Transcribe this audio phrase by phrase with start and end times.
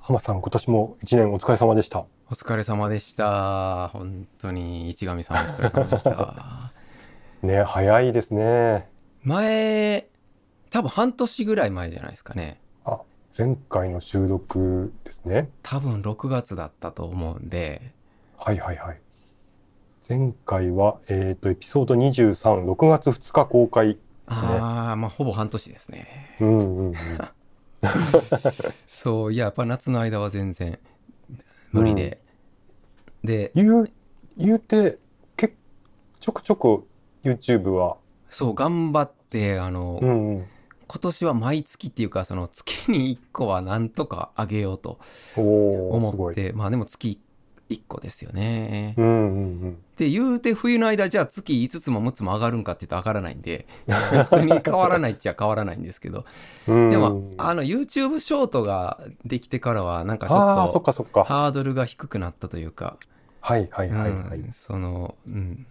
[0.00, 2.06] 浜さん、今年も一年お疲れ様でした。
[2.30, 3.88] お疲れ様でした。
[3.88, 6.72] 本当に、市上さんお疲れ様でした。
[7.42, 8.88] ね、早いですね。
[9.22, 10.08] 前、
[10.70, 12.60] 多分半年ぐらい前じゃないですかね。
[12.86, 13.00] あ、
[13.36, 15.50] 前回の収録ですね。
[15.62, 17.92] 多分6月だったと思うんで、
[18.38, 19.00] はいはいはい。
[20.08, 24.46] 前回は、えっ、と、エピソード23、6月2日公開ですね。
[24.60, 26.36] ああ、まあほぼ半年ですね。
[26.40, 26.94] うんうんうん。
[28.86, 30.78] そう、いや、やっぱ夏の間は全然
[31.72, 32.20] 無理で。
[33.24, 33.90] で、言う、
[34.36, 34.98] 言うて、
[35.36, 35.54] け
[36.20, 36.86] ちょくちょく
[37.24, 37.96] YouTube は、
[38.28, 40.46] そう、頑張って、あの、うんうん。
[40.86, 44.98] 今年は毎月っていうか、その月に1個はなんとかあげようと。
[45.36, 47.29] 思って、まあでも月1
[47.78, 48.94] 個ですよね。
[48.96, 49.78] うんうんうん。
[49.96, 56.24] で言うて冬の間じゃあ月5つも6つも上がるんかって言うと上がらないんで 別に変わらないっちゃ変わらないんですけど
[56.66, 60.42] うんでもあの YouTube ショートができてからはなんかちょっと。
[61.24, 62.96] ハードルが低くなったというか、
[63.42, 64.38] はいはいはいはい。
[64.38, 65.66] うんそのうん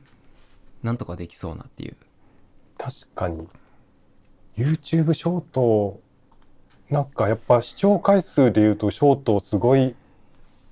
[0.84, 1.96] なんとかできそうなっていう
[2.78, 3.48] 確かに
[4.58, 6.00] YouTube ショート
[6.90, 9.96] なんかやっぱ視聴回数でいうとショートすごい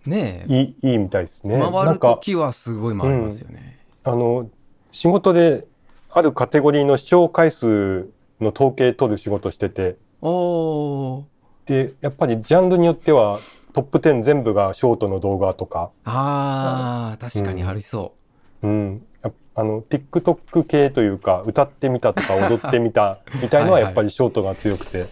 [0.07, 0.53] ねえ。
[0.53, 1.59] いいいいみたいですね。
[1.59, 4.49] 回る時はすごい回りますよね、あの
[4.89, 5.67] 仕事で
[6.09, 9.97] あるカテゴリーの視聴回数の統計取る仕事してて。
[10.21, 11.23] おー。
[11.65, 13.39] でやっぱりジャンルによっては
[13.73, 18.13] トップ10全部がショートの動画とか、あー確かにありそ
[18.63, 18.67] う。
[18.67, 23.83] ん、やあの TikTok 系というか歌ってみたとか踊ってみた みたいのははいはい。
[23.83, 25.01] やっぱりショートが強くて。
[25.01, 25.07] う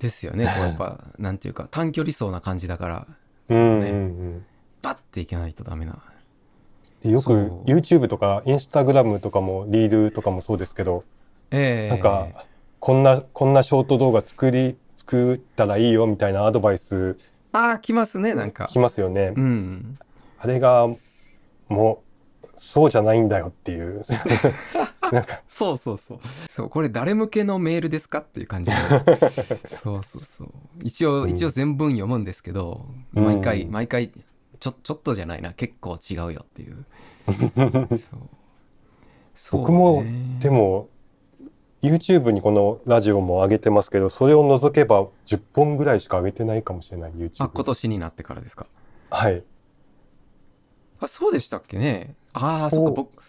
[0.00, 0.44] ですよね。
[0.46, 3.06] こうやっぱなんていうか短距離走な感じだから
[3.48, 4.46] うんうんねうん
[4.82, 6.02] バッていけないとダメな。
[7.02, 11.04] でよく YouTube とか Instagram とかもリールとかもそうですけど、
[11.50, 11.88] ええ。
[11.88, 12.28] なんか
[12.80, 17.16] こんなこんなショート動画作り作ったらいいよみたいなアドバイス。
[17.52, 18.66] ああ来ますねなんか。
[18.66, 19.34] きますよね。
[19.36, 19.98] うん。
[20.38, 20.88] あれが
[21.68, 22.02] も
[22.42, 24.04] うそうじゃないんだよっていう
[25.12, 25.42] なんか。
[25.46, 26.18] そうそうそう。
[26.48, 28.76] そうこれ誰向けのメールですかっていう感じで。
[29.66, 30.48] そうそうそう。
[30.82, 31.30] 一応、うん。
[31.30, 33.24] 一応全文読むんですけどうん。
[33.24, 34.12] 毎回、毎回
[34.60, 35.52] ちょちょっとじゃないな。
[35.52, 36.84] 結構違うよっていう。
[37.96, 38.20] そう。
[39.34, 39.66] そうね。
[39.66, 40.04] 僕も
[40.40, 40.88] でも
[41.82, 47.42] YouTube にこのラジオも上げてますけどそれを除けば10本ぐらいしか上げてないかもしれない YouTube。
[47.44, 48.66] あ今年になってからですか？
[49.10, 49.42] はい。
[51.00, 52.14] あそうでしたっけね。
[52.34, 53.20] ああそっか僕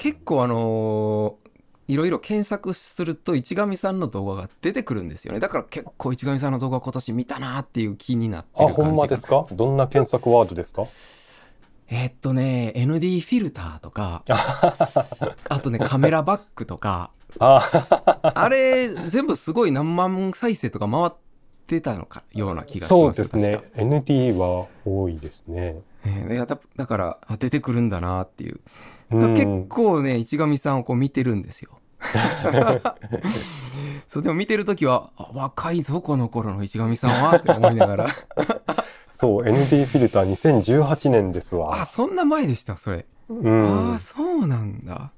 [0.00, 1.50] 結構あのー
[1.88, 5.40] いろいろ検索すると市上さんの動画が出てくるんですよね。
[5.40, 8.86] だから結構市上さんの動画今年見たなーっていう気になってある感じが。
[8.86, 9.44] ほんまですか？
[9.50, 10.84] どんな検索ワードですか？
[11.88, 14.22] えーっとね ND フィルターとか
[15.48, 17.10] あとねカメラバッグとか
[17.40, 17.60] あ
[18.22, 21.10] あれ全部すごい何万再生とか回っ
[21.66, 23.60] てたのかような気がしそうますですね。
[23.74, 25.80] ND は多いですね。
[26.04, 28.54] えーだだからあ出てくるんだなっていう。
[28.54, 28.60] うん
[29.10, 31.78] 結構ね市上さんをこう見てるんですよ。
[34.08, 38.06] そうでも見てる時はあ若いぞこの頃の市上さんはって思いながら
[39.20, 41.84] そう、ND フィルター2018年ですあわ。
[41.84, 43.98] そんな前でしたそれ、うんああ。
[43.98, 45.12] そうなんだ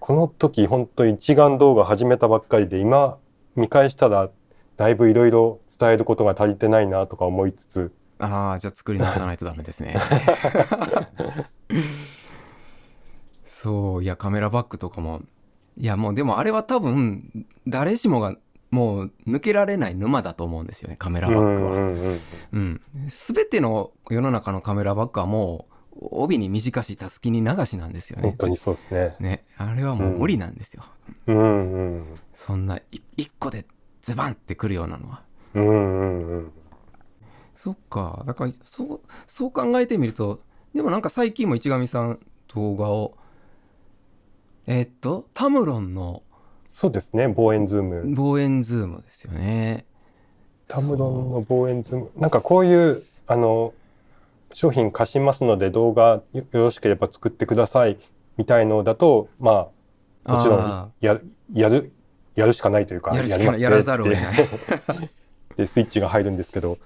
[0.00, 3.16] この時本当一眼動画始めたばっかりで今
[3.56, 4.28] 見返したら
[4.76, 9.96] だいぶいろいろ伝えることが足りてないなとか思いつつああじゃあ作り直さないとダメですね
[13.60, 15.22] そういやカメラバッグとかも
[15.76, 18.36] いやもうでもあれは多分誰しもが
[18.70, 21.72] もう抜けられない沼だと思うんですよねカメラバッグは。
[21.72, 22.20] うんうんうん
[22.52, 25.66] うん、全ての世の中のカメラバッグはも
[26.00, 28.28] う帯に短し、たすきに流しなんですよね。
[28.28, 29.16] 本当にそうですね。
[29.18, 30.84] ね、あれはもう無理なんですよ。
[31.26, 32.82] うんうんそんない
[33.16, 33.66] 一個で
[34.02, 35.22] ズバンってくるようなのは。
[35.54, 36.52] うんうんうん
[37.56, 40.38] そっか、だからそうそう考えてみると、
[40.76, 42.20] でもなんか最近も市上さん
[42.54, 43.16] 動画を、
[44.70, 46.22] えーっと、タムロンの
[46.68, 49.86] そうですね望遠ズーム望遠ズームですよね。
[50.68, 53.72] タムロンの望遠ズームなんかこういうあの
[54.52, 57.96] 商品貸しますので動画よよろしければ作ってください
[58.36, 59.68] みたいのだとま
[60.24, 61.90] あもちろんあやるやる
[62.34, 63.28] やるしかないというかやる
[63.58, 64.34] やらざるを得ない
[65.56, 66.76] でスイッチが入るんですけど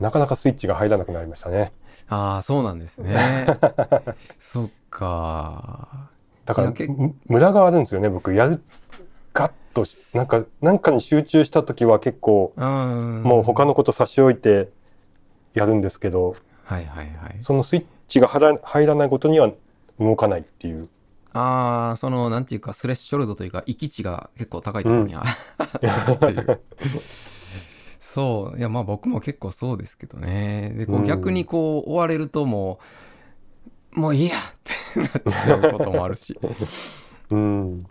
[0.00, 1.72] なかなかスイッチが入らなくなりましたね
[2.08, 3.46] ああ、そうなんですね。
[4.38, 6.10] そっか。
[6.46, 8.62] だからいやけむムラがあるんですよね僕やる
[9.34, 13.22] ガッとしなんかなんかに集中した時は結構うん。
[13.22, 14.70] もう他のこと差し置いて
[15.52, 17.42] やるんですけどはいはいはい。
[17.42, 19.52] そのスイッチが入ら入らないことには
[20.00, 20.88] 動かないっていう
[21.32, 26.60] ああ、その、なんていうか、スレッショルドというか、域値が結構高いところにあ、っていう。
[28.16, 32.78] そういやまあ僕も結構そうですけどねでこううん逆にこう追われるとも
[33.94, 36.38] うもういいやってなっちゃうこともあるし
[37.30, 37.86] うん。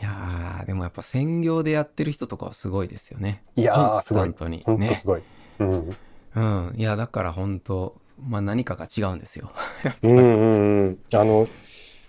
[0.00, 5.22] いやーでもやっぱ専業でやってる人とかはすごいですよねいやーコンスタントにねすごい。
[5.58, 5.96] うん。
[6.34, 9.50] うんいやだから本当まあ何かが違うんですよ
[10.02, 10.98] うんうんうん。
[11.14, 11.48] あの、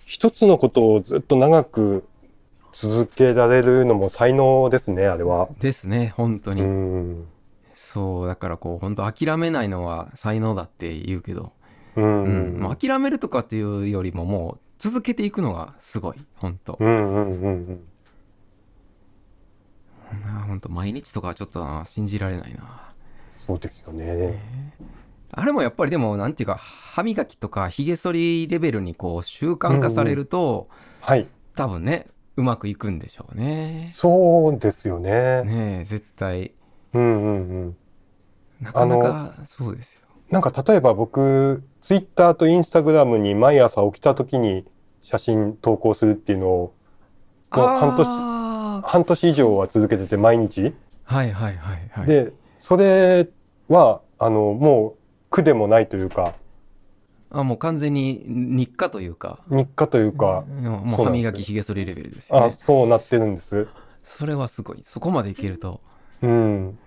[0.06, 2.04] 一つのことをずっと長く
[2.72, 5.48] 続けられるのも才能ですね、あれは。
[5.60, 7.26] ですね本当うに、ん。
[7.74, 11.52] そうだからこう本当諦めないのは才能だって言うけど
[11.96, 17.80] うんううん諦めるとかっていうよりももう続けていくのがすごい本当うんうんうんうん。
[20.26, 22.92] あ本当毎日とかはちょっとな信じられないな
[23.30, 24.74] そうですよね。
[25.34, 30.68] あれもやっぱりでもなんていうか歯磨きとかひげ剃りレベルにこう習慣化されると、
[31.00, 31.26] はい。
[31.54, 32.06] 多分ね
[32.36, 35.42] うまくいくんでしょうねそうですよね。
[35.44, 36.52] ねえ絶対
[36.92, 37.76] うんうんうん。
[38.60, 40.01] なかなかそうですよ
[40.32, 44.64] なんか例えば僕、ツイッターとインスタグラムに毎朝起きた時に
[45.02, 46.74] 写真投稿するっていうのを、
[47.54, 50.74] もう半年、半年以上は続けてて毎日。
[51.04, 53.28] はいはいはいはいで、それ
[53.68, 54.98] は、あの、もう
[55.28, 56.34] 苦でもないというか、
[57.30, 63.68] あもう完全に日課というか日課というか、うんもう歯磨きひげ剃りレベルですよあ、ねそうなってるんです。
[64.02, 65.80] それはすごいそこまでいけると
[66.22, 66.78] うん。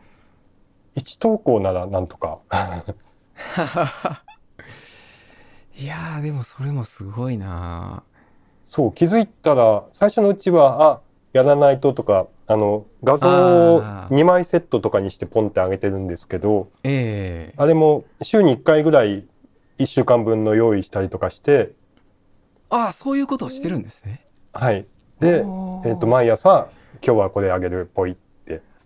[0.96, 2.40] 一投稿ならなんとか。
[5.78, 8.04] いやーでもそれもすごいな。
[8.66, 11.02] そう、気づいたら、最初のうちは、あ、
[11.34, 14.16] やらないととか、あの、画像をあー。
[14.16, 17.56] 2枚セットとかにしてポンって上げてるんですけど、ええ。
[17.58, 19.26] あれも週に1回ぐらい
[19.78, 21.72] 1週間分の用意したりとかして、
[22.70, 24.26] ああそういうことをしてるんですね。
[24.54, 24.86] はい。
[25.20, 25.44] で、
[25.86, 26.70] えっ、と、毎朝、
[27.06, 28.12] 今日はこれあげるっぽい。
[28.12, 28.25] って。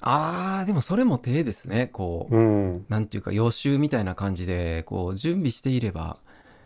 [0.02, 1.88] ああでもそれも手ですね。
[1.88, 2.86] こう、うん。
[2.90, 6.18] なんていうか予習みたいな感じでこう準備していれば。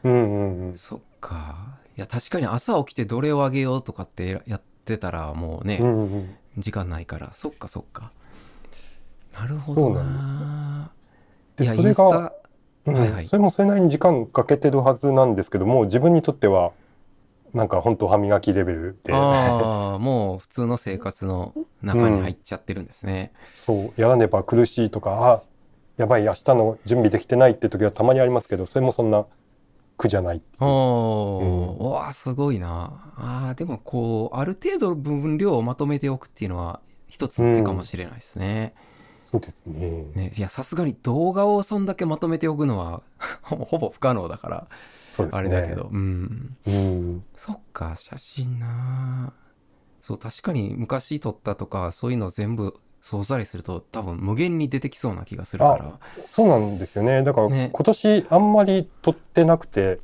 [0.03, 0.77] うんうんうん。
[0.77, 1.79] そっか。
[1.97, 7.33] いや確かに朝起きてどれをあげようとかってやってたらもうね、うんうん時間ないから。
[7.33, 8.11] そっかそっか。
[9.33, 10.91] なるほどそうな
[11.57, 12.33] で、いやそれインスタが、
[12.85, 12.93] うん。
[12.95, 13.25] はいはい。
[13.25, 16.71] それもそれなりに時間かけてるはずなんですけども、自分にとっては、
[17.53, 25.43] なんか本当歯磨きレベルで、ああもう普通の生活の中に入っちゃってるんですね、そう、やらねば苦しいとか、あ、
[25.97, 29.25] やばい、明日の準備できてないって時はたまにありますけど、それもそんな
[29.97, 30.41] 苦じゃない。
[30.59, 34.37] おお、うわあすごいなあーでもこう。
[34.37, 38.73] ある程度の分量をまとめておくっていうのは一つの手かもしれないですね,、
[39.23, 40.05] そうですね。
[40.13, 43.01] ねいやさすがに動画をそんだけまとめておくのは
[43.41, 44.67] ほぼ不可能だから
[45.25, 45.29] ね。
[45.31, 47.23] あれだけど、うんうん。
[47.35, 49.33] そっか写真な
[50.01, 57.23] そう確かに昔撮ったとかそういうの全部想像りすると多分無限に出てきそうな気がするからそうなんですよね。
[57.23, 59.99] だからね今年あんまり撮ってなくて、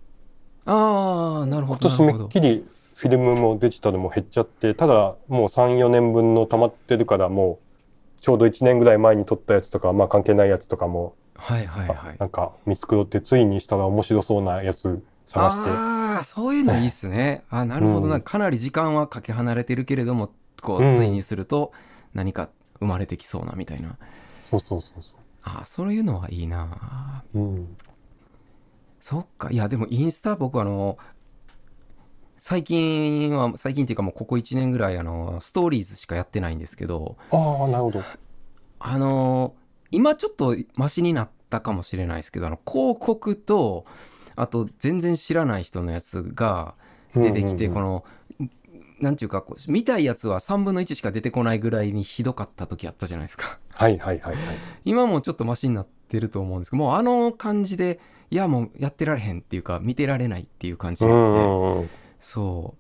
[0.66, 7.69] ああなるほ今年めっきりフィルムもデジタルも減っちゃって、ただもう3、4年分の溜まってるからもう
[8.21, 12.18] ちょうど1年ぐらい前に撮ったやつとか、まあ関係ないやつとかも、はいはいはい。
[12.19, 15.69] なんか見繕ってついにしたら面白そうなやつ探して。
[15.69, 17.44] ああそういうのいいっすね。
[17.50, 18.21] あなるほどな、うん。
[18.21, 20.31] かなり時間はかけ離れてるけれども
[20.62, 21.71] こうんうついにすると
[22.13, 22.50] 何か
[22.80, 23.97] 生まれてきそうなみたいな、
[24.38, 27.23] そうそうそうそああそういうのはいいな。
[27.33, 27.40] う。
[27.40, 27.78] うん。
[28.99, 29.49] そっか。
[29.52, 30.97] いやでもインスタ僕あの
[32.39, 38.03] 最近は最近っていうかもうここ1年ぐらいあのストーリーズしかやってないんですけどああ、なるほど。
[38.79, 39.55] あの
[39.91, 43.85] 今ちょっとマシになったかもしれないですけどあの広告と
[44.35, 46.75] あと全然知らない人のやつが
[47.13, 48.05] 出てきて、この
[49.01, 54.43] なんていうかこう見たいやつは3分の1しか出てこないぐらいにひどかった時あったじゃないですかはいはいはいはい。
[54.85, 57.99] 今もちょっとマシになってると思うんですけどもうあの感じで
[58.31, 61.89] いやもうやってられへんっていうか見てられないっていう感じうになって、
[62.19, 62.73] んう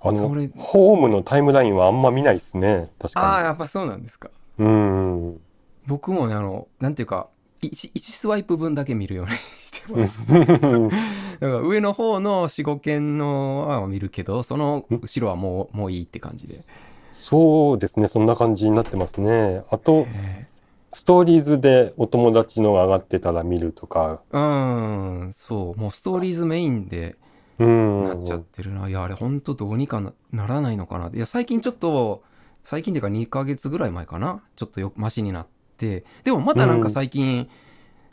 [0.00, 2.90] あのホームのタイムラインはあんま見ないですね。
[2.98, 4.64] 確うああかやっぱそうなんですかに。
[4.66, 5.40] うんうん。
[5.86, 7.28] 僕もねあのなんていうか
[7.62, 10.26] 1, 1スワイプ分だけ見るようにしてうます、ん
[10.88, 10.96] だか
[11.40, 16.64] ら上の方の45件のは見るけどその後ろはもうもういいって感じで、
[17.12, 18.08] そうですね。
[18.08, 19.62] そんな感じになってますね。
[19.70, 20.46] あと、え
[20.92, 24.20] ストーリーズでお友達のが上がってたら見るとか。
[24.32, 27.25] ーうんそうもうストーリーズメインでうん。
[27.58, 31.10] なっちゃってるな、いやあれほんとどうにかなならないのかな。
[31.12, 32.22] いや最近ちょっと
[32.64, 34.42] 最近っていうか2ヶ月ぐらい前かな。
[34.56, 35.46] ちょっとよマシになっ
[35.76, 36.04] て。
[36.24, 37.48] でもまたなんか最近、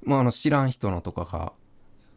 [0.04, 1.54] まあ、あの知らん人のとかが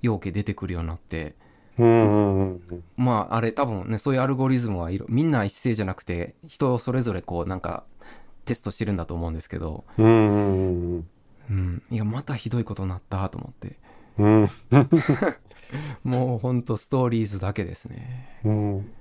[0.02, 1.35] ようけ出てくるようになって。
[1.78, 2.85] うんうんうん。
[2.97, 7.85] まああれ多分ねそういうアルゴリズムはいろみんな一斉じゃなくて人それぞれこうなんか
[8.45, 10.09] テストしてるんだと思うんですけど、うんう
[10.99, 11.09] ん
[11.50, 13.78] うん、いやまたひどいことになったと思って。
[14.18, 14.49] うんうん
[16.04, 18.40] もうほんとストーリーズだけですね。
[18.44, 18.92] うん。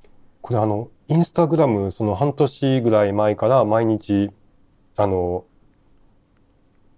[0.42, 4.32] これあのインスタグラムその半年ぐらい前から毎日
[4.96, 5.46] あの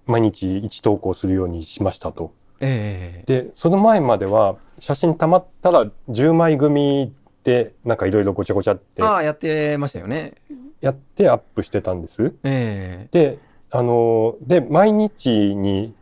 [0.05, 2.33] 毎日1投稿するようにしましたと。
[2.59, 10.33] ええでその前までは写真たまったら10枚組でなんかいろいろごちゃごちゃってああやってましたよね。
[10.81, 12.33] やってアップしてたんです。
[12.43, 13.07] え。
[13.11, 13.39] で
[13.71, 15.93] あので毎日に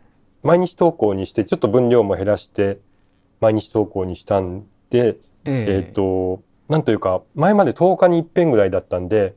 [0.43, 2.79] 毎日投稿にしてちょっと分量も減らして
[3.39, 5.85] 毎日投稿にしたんでええ。
[5.85, 9.35] えっ、となんというか前まで10日に一遍ぐらいだったんで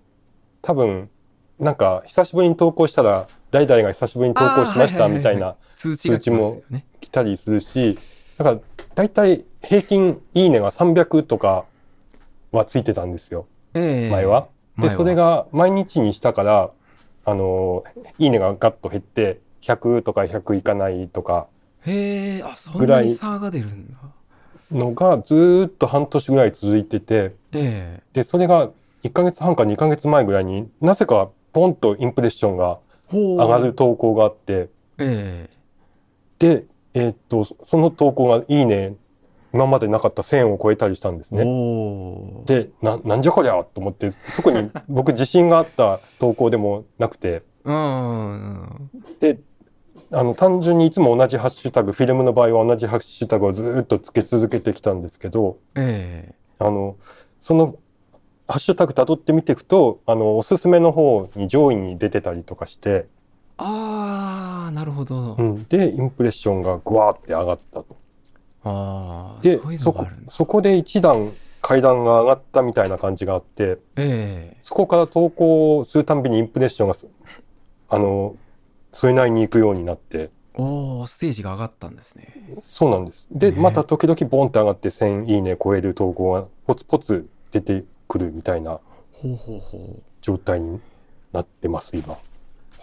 [0.62, 1.10] 多分
[1.58, 7.98] なんか久しぶりに投稿したら誰々が久しぶりに投稿しましたみたいな通知が来たりするし
[8.38, 8.58] だから
[8.94, 11.64] 大体平均いいねが300とか
[12.52, 13.46] はついてたんですよ。
[13.74, 14.10] ええ。
[14.10, 14.48] 前は。
[14.76, 16.70] で前それが毎日にしたから
[17.24, 17.84] あの
[18.18, 21.48] いいねがガッと減って100とか100いかないとか
[21.88, 23.98] へえあそんないに差が出るんだ。
[24.70, 27.32] のがずーっと半年ぐらい続いてて。
[27.52, 28.70] えでそれが
[29.02, 32.78] 1ヶ月半か2ヶ月前ぐらいになぜかポンとインプレッションが
[33.10, 34.68] 上がる投稿があって。
[34.98, 35.48] え
[36.38, 36.64] で、
[36.94, 38.94] えーっとその投稿が「いいね」
[39.54, 42.42] 今までなかった1000を超えたりしたんですえね。
[42.44, 47.42] でななんじゃこりゃと思って特に僕自信があった投稿でもなくて。
[47.64, 48.90] うん。
[49.20, 49.38] で
[50.10, 56.96] あの単純にいつも同じハッシュタグフィルムの場合は同じハッシュタグをずーっとつけ続けてきたんですけどえあの
[57.40, 57.76] その
[58.46, 63.06] ハッシュタグ辿って見ていくとあのおすすめの方に上位に出てたりとかして、
[63.58, 67.96] ああなるほど、うん、でインプレッションがぐわーって上がったと。
[68.64, 74.56] ああでそこそこで一段階段が上がったみたいな感じがあってええ。
[74.60, 77.06] そこから投稿するたんびにインプレッションがす
[77.90, 78.36] あの
[78.92, 80.30] それなりに行くようになって。
[80.54, 82.34] おおステージが上がったんですね。
[82.58, 83.28] そうなんです。
[83.30, 83.60] で、ね。
[83.60, 88.80] また時々ボンって上がって1000いいね超える投稿がポツポツ出てくるみたいな
[90.20, 90.80] 状態に
[91.32, 92.16] なってます今。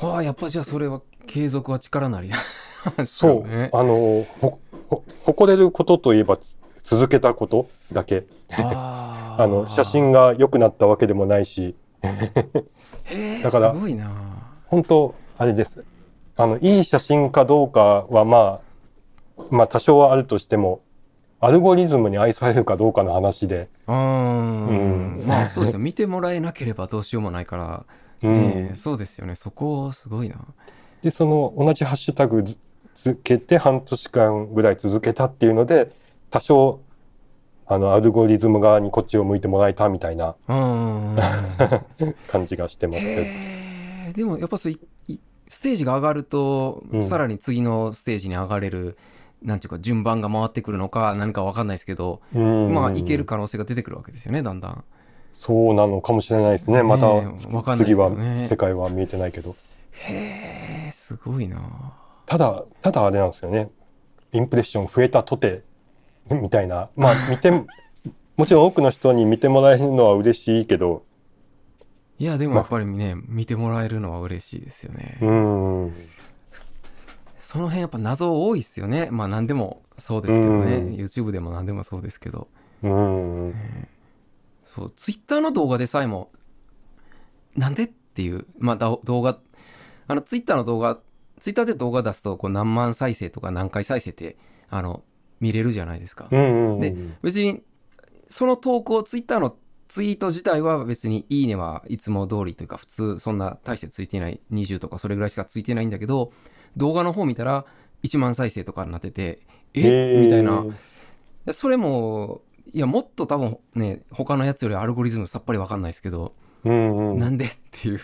[0.01, 2.35] うはあやっぱじゃあそれは継続は力なりな
[2.91, 4.59] んですそう、あのほ
[4.89, 8.25] ほ誇れることといえばつ続けたことだけ。
[8.51, 9.43] あー。
[9.43, 11.75] あの写真が良くなったわけでもないし。
[13.43, 14.11] だからすごいな。
[14.67, 15.83] 本当あれです
[16.37, 18.61] あのいい写真かどうかはまあ
[19.49, 20.81] まあ多少はあるとしても
[21.39, 25.19] アルゴリズムに愛されるかどうかの話で、うーん。
[25.19, 25.27] うん。
[25.27, 25.79] まあそうですよ。
[25.79, 27.85] 見てもらえなければどうしようもないから、
[28.23, 28.35] うん。
[28.35, 29.35] ええそうですよね。
[29.35, 30.37] そこすごいな。
[31.01, 32.57] でその同じハッシュタグず
[32.95, 35.91] つけて半年間ぐらい続けたっていうので
[36.31, 36.81] 多少
[37.67, 41.15] あのアルゴリズム側にこっちを向いてもらえたみたいなうーん。
[42.27, 44.13] 感じがしてますけど。
[44.13, 44.79] でもやっぱそういい
[45.47, 48.97] ステージが上がると、うんさらに次のステージに上がれる
[49.43, 54.83] なんていうか順番が回ってくるのか何か分かんないですけど、うんまあいける可能性が出てくるわけですよねだんだん。
[55.33, 56.81] そうなのかもしれないですね。
[56.81, 57.33] また、ね
[57.75, 58.09] 次は
[58.49, 59.55] 世界は見えてないけど。
[59.91, 60.13] へ
[60.87, 61.93] えすごいな
[62.25, 63.69] ただ、ただあれなんですよね。
[64.31, 65.63] インプレッション増えたとて、
[66.29, 66.89] みたいな。
[66.95, 67.51] まあ見て、
[68.37, 71.03] もちろん多くの人に見てもらえるのは嬉しいけど、
[72.17, 75.17] いやでもまあやっぱりね見てもらえるのは嬉しいですよね。
[75.21, 75.93] うん。
[77.39, 82.47] その辺やっぱ謎多いっすよねまあ何でもそうですけどね、うん YouTube でも何でもそうですけど
[82.81, 83.53] うん。
[84.63, 86.31] そう Twitter の動画でさえも
[87.55, 89.37] なんでっていうまあだ動画
[90.07, 90.99] あの Twitter の動画
[91.39, 94.37] Twitter で動画出すとこう何万再生とか何回再生って
[94.69, 95.03] あの
[95.39, 96.79] 見れるじゃないですか、うんうん。
[96.79, 97.61] で別に
[98.27, 99.55] その投稿 Twitter の
[99.87, 106.31] ツイート自体は別にいいねはいつも通りというか普通そんな大してついてない20とかそれぐらいしかついてないんだけど
[106.77, 107.65] 動画の方見たら
[108.03, 109.39] 1万再生とかになってて
[109.73, 110.23] え？
[110.23, 110.65] みたいな。
[111.53, 112.41] それも
[112.73, 117.19] いやもっと多分ね他のやつよりアルゴリズムさっぱりわかんないですけど、うんうん。
[117.19, 117.99] なんでっていう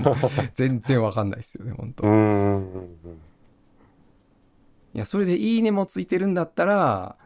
[0.54, 3.20] 全然わかんないですよね本当、んうんうん。
[4.98, 7.16] やそれで「いいね」もついてるんだったら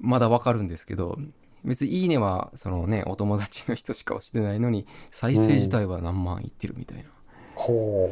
[0.00, 1.18] まだわかるんですけど
[1.64, 7.04] 別に「いいね」はそのねお友達の人しか押してないのに再生自体は何万いってるみたいな、
[7.54, 8.08] ほ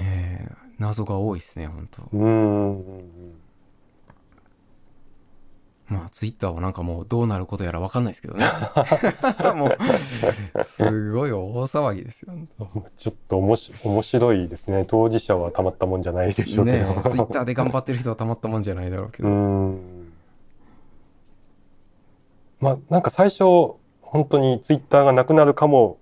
[0.00, 2.08] ねえ謎が多いですね本当う。
[2.12, 3.02] うんうんうん。
[5.88, 8.44] まあツイッターはなんかもうどうなることやらわかんないですけどね
[9.54, 12.32] もうすごい大騒ぎですよ
[12.96, 14.84] ちょっとおもし面白いですね。
[14.86, 16.90] 当事者はたまったもんじゃないでしょうけねど。
[16.90, 19.95] えツイッターで頑張ってる人はたまったもんじゃないだろうけうど、ん。
[22.60, 23.44] まあなんか最初
[24.00, 25.98] 本当にツイッターがなくなるかも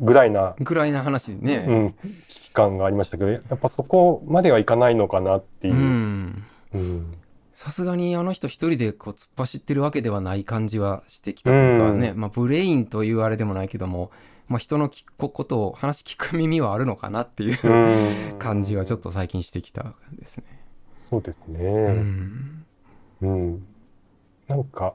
[0.00, 1.84] ぐらいな、ぐらいな話でうね。
[1.88, 5.76] ん、危機感がありましたけど、やっぱそこまではいかないのかなっていうう。
[5.78, 6.44] ん。
[6.74, 7.14] うん
[7.54, 14.10] さすがにあの人一人でこう突っ走ってるわけではない感じはしてきたというかね、まあブレインというあれでもないけども、
[14.48, 20.44] まあ人の聞くことを話聞く耳はあるのかなっていううん 感じはちょっと最近してきたですね。
[20.96, 21.92] そうですうね。
[21.92, 22.64] ん。
[23.20, 23.66] うん。
[24.48, 24.94] なんか、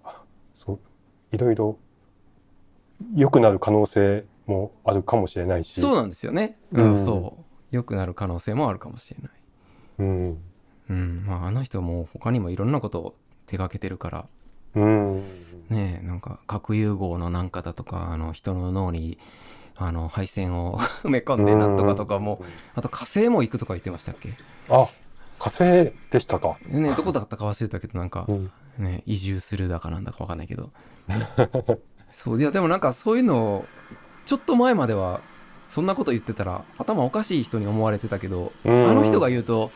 [1.31, 1.77] いろいろ
[3.15, 5.79] 良くなる可能性もあるかもしれないし。
[5.81, 6.57] そうなんですよね。
[6.71, 7.43] うん、うんそう。
[7.71, 9.31] 良くなる可能性もあるかもしれない。
[9.99, 10.37] うん。
[10.89, 11.25] うん。
[11.25, 13.15] まああの人も他にもいろんなことを
[13.45, 14.25] 手がけてるから、
[14.75, 15.23] うん。
[15.69, 19.17] ねえなんか核融合のなんかだとか、あの人の脳に、
[19.75, 22.41] あの配線を埋 め込んでなんとかとかも、
[22.73, 24.33] あと火星も行くとか言ってましたっけ？
[24.69, 24.87] あ、
[25.39, 26.57] 火星でしたか。
[26.67, 28.51] ねどこだったか忘れたけどなんかうん。
[28.79, 30.71] ね移住するだかなんだかわかんないけど。
[32.09, 33.65] そういやでもなんかそういうのを
[34.25, 35.21] ちょっと前までは
[35.67, 38.89] そんなこと言ってたら頭おかしい人に思われてたけど、うん。
[38.89, 39.71] あの人が言うと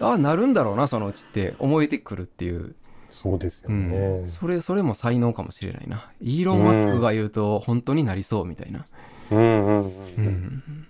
[0.00, 2.74] あなるんだろうなそのうちって思えてくるっていう、
[3.08, 4.28] そうですようねん、。
[4.28, 6.10] それそれも才能かもしれないな。
[6.20, 8.84] イーロン・マスクが言うと本当になりそうみたいな、
[9.30, 10.24] うんうんうんううん。
[10.24, 10.86] ん、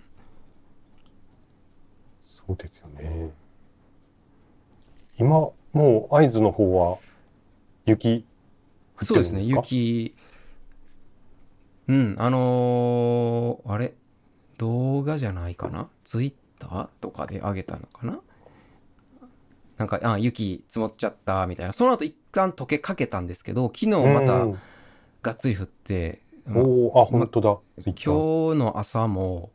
[2.23, 3.31] そうですよね。
[5.19, 5.29] 今、
[5.73, 6.97] もう会津の方は
[7.87, 8.25] 雪
[8.95, 10.15] 降ってそうですねるんですか雪。
[11.87, 13.95] うんあのーあれ？
[14.57, 15.89] 動画じゃないかな？
[16.03, 18.19] ツイッターとかで上げたのかな？
[19.77, 21.73] なんかあ雪積もっちゃったみたいな。
[21.73, 24.59] その後一旦溶けかけたんですけど昨日またうん。
[25.23, 27.57] がっつり降って、まおお、あ、本当だ。
[27.79, 28.13] ツイッター。
[28.13, 29.51] 今日の朝も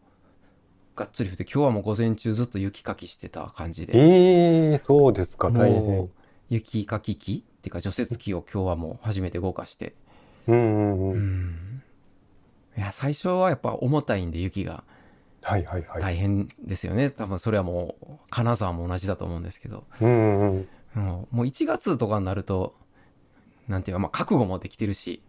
[0.97, 3.97] がっつり降って今日はもう午前中ずっと雪かきしてた感じで。
[3.97, 6.11] ええそうですか、大も変う。
[6.51, 9.95] 雪かき機っていうか除雪機を今日はもう初めて動かして。
[10.49, 11.13] うんうんう。
[11.13, 11.47] うん。
[11.47, 11.83] ん
[12.77, 14.83] いや最初はやっぱ重たいんで雪が。
[15.45, 16.03] はいはいはい。
[16.03, 19.85] 大変ですよね、多分それはもう金沢も同じだと思うんですけど。
[20.01, 21.03] うんうんうん。
[21.05, 22.75] もうもう1月とかになると
[23.69, 25.23] なんていうかまあ覚悟もできてるし、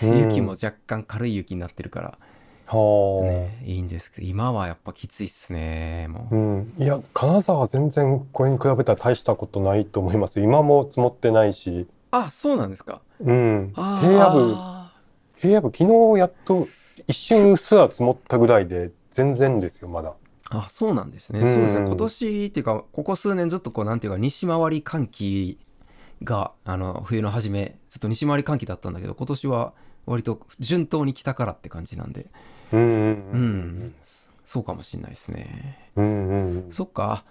[0.00, 0.18] うん。
[0.18, 2.18] 雪も若干軽い雪になってるから、
[2.66, 3.26] はあ。
[3.26, 10.40] ね、いいんですけど今はやっぱきついっすねもう、うん、いや金沢は全然これに比べたら大したことないと思います。
[10.40, 13.02] 今も積もってないし、あそうなんですか。
[13.20, 14.56] うん、平野部
[15.36, 16.66] 平野部昨日やっと
[17.06, 20.14] 一瞬うっすら積もったぐらいで全然ですよまだ。
[20.50, 21.48] あそうなんですね、うん。
[21.48, 21.86] そうですね。
[21.86, 25.58] 今年っていうかここ数年ずっとこうなんていうか西回り寒気
[26.22, 29.72] があの冬の初めずっと西回り寒気だったんだけど今年は
[30.06, 32.26] 割と順当に来たからって感じなんで。
[32.72, 32.98] うんうんう
[33.38, 33.94] ん、
[34.44, 35.90] そうかもしんないですね。
[35.96, 36.72] うんうんうん。
[36.72, 37.24] そっか。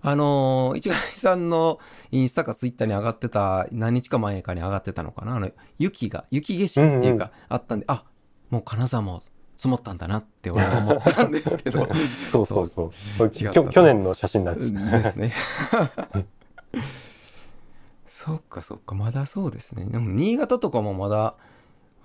[0.00, 1.80] あのー市貝さんの
[2.12, 5.34] インスタかツイッターに上がってた何日か前かに上がってたのかな？
[5.36, 8.04] あの雪が雪景色っていうか、あったんであ
[8.50, 9.24] もう金沢も
[9.56, 11.92] 積もったんだなって俺は思ったんですけど。
[12.30, 12.90] そうそうそう。
[13.18, 15.32] これ違ったきょ去年の写真なんです、ですね。
[18.06, 18.94] そっかそっか。
[18.94, 19.84] まだそうですね。
[19.84, 21.34] でも新潟とかもまだ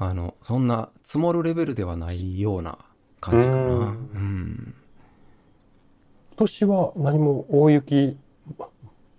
[0.05, 2.77] あのそんな積もるレベルではないような
[3.21, 3.57] 感じかな。
[3.57, 4.73] ううんん。
[6.29, 8.17] 今年は何も大雪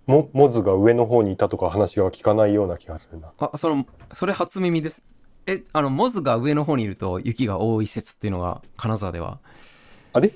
[0.05, 5.03] もモズが上の方にいたとか話が聞かないような気がするなあそのそれ初耳です。
[5.47, 9.39] えあのモズが上の方にいると雪が多い説っていうのが金沢では。
[10.13, 10.31] あれ？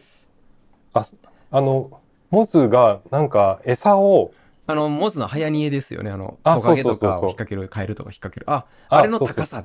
[0.94, 1.06] あ
[1.52, 4.34] あのモズがなんか餌を
[4.68, 6.12] あのモズの早煮えですよね。
[6.12, 8.50] あのあトカゲとそうそうそうそうかを引っ掛けるカエルとか引っ掛ける。
[8.50, 9.62] あああれのそうそう高さ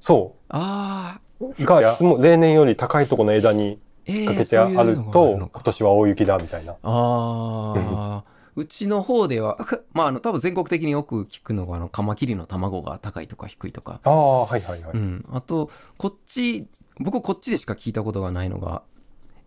[0.00, 1.20] そああ。
[1.40, 6.72] うがもう例年より高いところの枝にえーかけてあると、今年は大雪だみたいな。
[6.72, 8.24] ああ、
[8.56, 14.00] うちの方では、かまあ、あの、多分全国的によく聞くのが、あの、カマキリの卵が高いとか低いとか。
[14.04, 14.90] ああ、はいはいはい。
[14.94, 15.24] うん。
[15.30, 16.66] あと、こっち、
[16.98, 18.82] 僕こっちでしか聞いたことがないのが、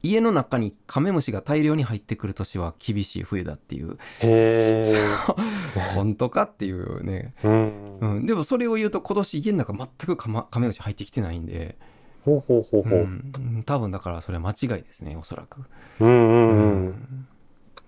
[0.04, 4.86] 家の中にカメムシが大量に入ってくる年は厳しい冬だっていう、へえ。
[5.96, 7.34] 本当かっていうね。
[7.44, 8.00] うん。
[8.00, 8.26] うん。
[8.26, 11.78] でもそれを言うと今年家の中全くカマカメムシ入ってきてないんで、
[12.26, 13.00] ほうほうほううほう。
[13.00, 13.64] ん。
[13.66, 15.62] 多分だからそれは間違いですね、おそらく。
[16.02, 17.28] うんうんうん。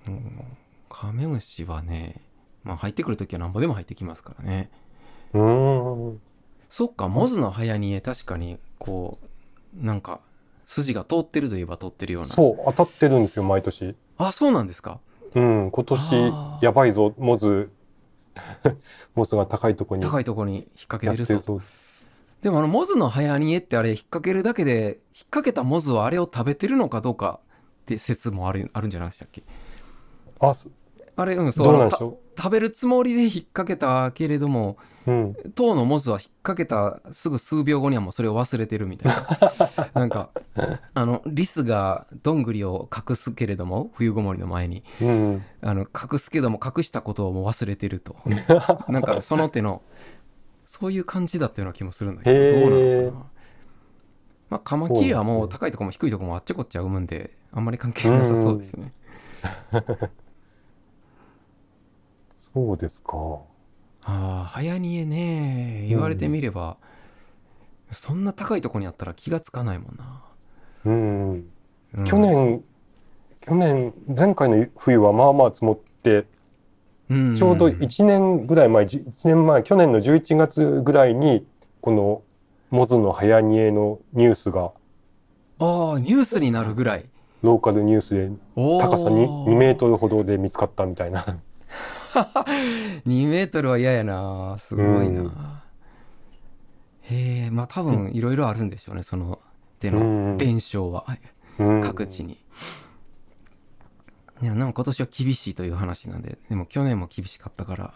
[0.07, 2.21] うんカメムシはね、
[2.63, 4.69] まあ入ってくるときはなんぼでも入ってきますからね。
[5.33, 5.41] う
[6.13, 6.21] ん。
[6.69, 9.19] そっか、モズの早煮え確かに、こ
[9.77, 10.21] う、なんか、
[10.65, 12.29] 筋が通ってるといえば通ってるような。
[12.29, 13.95] そう、当たってるんですよ、毎年。
[14.17, 14.99] あ、そうなんですか？
[15.35, 17.71] うん、今年やばいぞ、モズ。
[19.15, 21.61] モズが高いとこに高いところに引っ掛けやてるぞ。
[22.41, 24.95] でもあの、モズの早煮えってあれ、引っ掛けるだけで、引っ
[25.31, 27.39] 掛けたモズはあれを食べてるのかどうか
[27.83, 29.43] って説もある、あるんじゃないでしたっけ？
[30.39, 30.69] あ、す
[31.15, 31.65] あれ、うん、そう。
[31.65, 35.35] どうなんでしょ食べるつもりで引っ掛けたけれどもうん。
[35.53, 39.27] 当のモズは引っ掛けたすぐ数秒後にはもうそれを忘れてるみたいな。
[39.93, 40.29] なんか
[40.93, 44.83] あのリスがどんぐりを隠すけれども冬ごもりの前に。
[45.01, 45.43] うん。
[45.61, 48.15] あの隠すけども隠したことをもう忘れてると。
[48.89, 49.81] なんかその手の
[50.65, 53.25] そういう感じだったような気もするんだけどどうなのかな。
[54.49, 58.93] まあカマキリはもう高いとこも低いとこもあっちこっちは産むんであんまり関係なさそうですね、
[62.53, 63.39] そうですか。
[64.03, 66.77] ああ早煮えね言われてみれば、
[67.91, 70.21] そんな高いとこにあったら気がつかないもんな、
[70.85, 71.31] うん。
[71.97, 72.63] うん去年、
[73.41, 76.25] 去年、前回の冬はまあまあ積もって、
[77.09, 81.45] うんちょうど1年ぐらい前、1年前、去年の11月ぐらいに、
[81.81, 82.21] この
[82.69, 84.71] モズの早煮えのニュースが、
[85.59, 87.05] ああニュースになるぐらい
[87.41, 91.25] ローカルニュースで高さに2メートルほどで見つかったみたいな。
[93.05, 94.57] 2メートルは嫌やな。
[94.57, 95.27] すごいな、うん。
[97.01, 99.39] へえまあ多分いろいろあるんでしょうねその
[99.79, 100.37] 手うのん。
[100.37, 101.05] 伝承は。
[101.59, 101.81] うん。
[101.81, 102.37] 各地に、
[104.41, 107.93] いやなんか今年は厳しいという話なんででも去年も厳しかったから。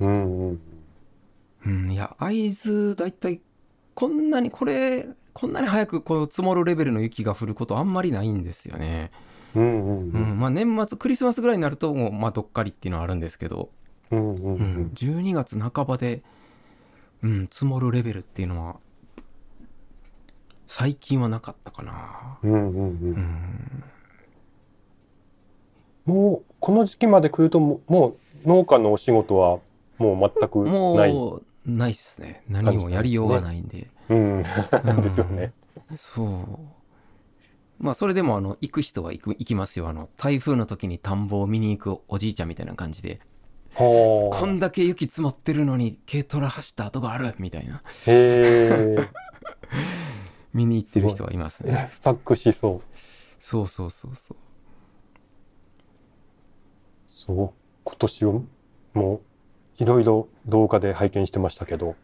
[0.00, 0.60] うんうん。
[1.66, 3.40] うんいや会津だいたい
[3.94, 9.10] こんなにこれこんなに早くこう積もるレベルの雪が降ることあんまりないんですよね、
[9.54, 13.70] 年末クリスマスぐらいになるともうまあどっかりっていうのはあるんですけど
[14.10, 16.22] うんうんううんん、12月半ばで、
[17.22, 18.76] うん、積もるレベルっていうのは
[20.66, 22.38] 最近はなかったかな。
[22.42, 23.84] うんうんううんん、
[26.06, 29.58] もうこの時期まで来るとももう農家のお仕事は
[29.98, 31.12] もう全くない。
[31.12, 32.42] もうないっすね。
[32.48, 33.88] 何もやりようがないんで。
[34.08, 34.42] うん、
[34.84, 35.52] なんですよね。
[35.96, 36.83] そう。
[37.84, 39.88] まあそれでもあの行く人は行く行きますよ。
[39.88, 43.20] あの台風の時に田んぼを見に行くおじいちゃんみたいな感じで、
[43.74, 44.38] はあ。
[44.38, 48.96] こんだけ雪積もってるのに軽トラ走った跡があるみたいなへえ。
[50.54, 51.84] 見に行ってる人はいますね。
[51.86, 52.98] スタックしそう。
[53.38, 54.36] そうそうそうそう。
[57.06, 57.50] そう。
[57.84, 58.44] 今年を
[58.94, 59.20] も
[59.78, 61.96] ういろいろ動画で拝見してましたけど、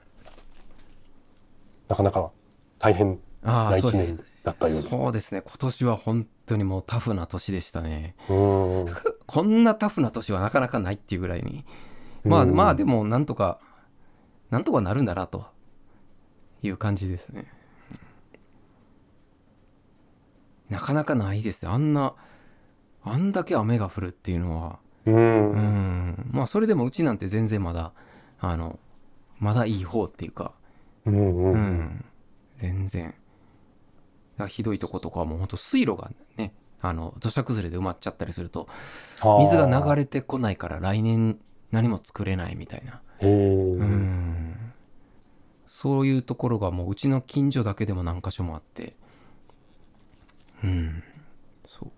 [1.89, 2.31] なかなか
[2.79, 4.30] 大変ああな一そうですね年。
[4.43, 4.83] だったよう。
[4.83, 5.43] そうですね。
[5.43, 8.15] 今年は本当にもうタフな年でしたね。
[8.29, 8.87] うん。
[9.27, 11.65] こんなタフな年はなかなかないっていうぐらいに。
[12.25, 12.55] まあうん。
[12.55, 13.61] まあでもなんとか
[14.51, 15.47] なんとかなるんだなと
[16.63, 17.47] いう感じですね。
[20.71, 21.73] なかなかないですね。
[21.73, 22.15] あんな
[23.03, 24.79] あんだけ雨が降るっていうのは。
[25.05, 26.31] うん。
[26.31, 27.93] まあそれでもうちなんて全然まだ
[28.39, 28.79] あの
[29.39, 30.53] まだいい方っていうか。
[31.05, 32.05] うん。
[32.59, 33.15] 全然
[34.41, 38.69] だからひどいとことかはもうほんと水路がねあの土砂崩れで埋まっちゃったりすると
[39.39, 39.97] 水が流れ。
[39.97, 41.39] れてこないから来年
[41.71, 43.03] 何も作れないみたいな。
[43.21, 43.27] う。
[43.29, 44.73] ん。
[45.69, 48.97] そういうところがもううちの近所だけでも何箇所もあって。
[50.65, 51.03] うん。
[51.67, 51.91] そう。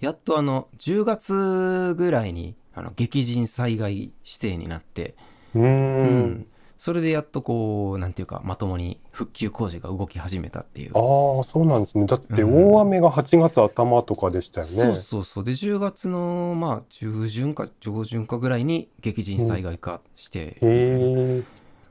[0.00, 5.14] やっとあの10月ぐらいにあの激甚災害指定になって。
[5.54, 5.60] う。
[5.60, 6.24] うん。
[6.24, 6.46] ん
[6.82, 12.06] それでやっとこうなんていうかまともに復旧工事が動き始めたっていうああ、そうなんですね。
[12.06, 14.72] だってうん大雨が8月頭とかでしたよね。
[14.72, 21.42] そうそうそうで10月のまあ中旬か上旬かぐらいに激甚災害化して、へえ。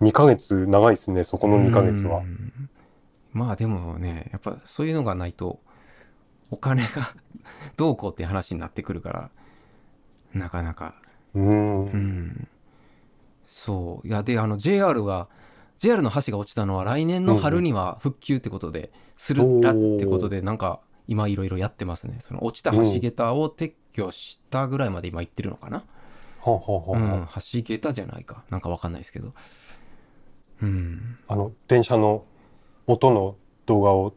[0.01, 2.23] 2ヶ月長いですね、そこの2ヶ月はう。
[2.23, 2.69] ん
[3.31, 5.61] まあでもねやっぱそういうのがないと
[6.49, 7.15] お金が
[7.77, 9.29] どうこうっていう話になってくるから
[10.33, 10.95] なかなか
[11.33, 11.85] うん。
[11.85, 12.47] うん
[13.51, 14.07] そう。
[14.07, 15.27] いやであの JR が
[15.77, 22.15] JR の橋が落ちたのは来年の春には復旧ってことで、するらってことでなんか今いろいろやってますね。
[22.21, 25.83] その落ちた橋桁を撤去したぐらいまで今行ってるのかな、
[26.39, 28.43] はあ、うん、橋桁じゃないか。
[28.49, 29.33] なんかわかんないですけど。
[30.61, 31.17] うん。
[31.27, 32.23] あの、電車の
[32.87, 33.35] 音の
[33.65, 34.13] 動画を。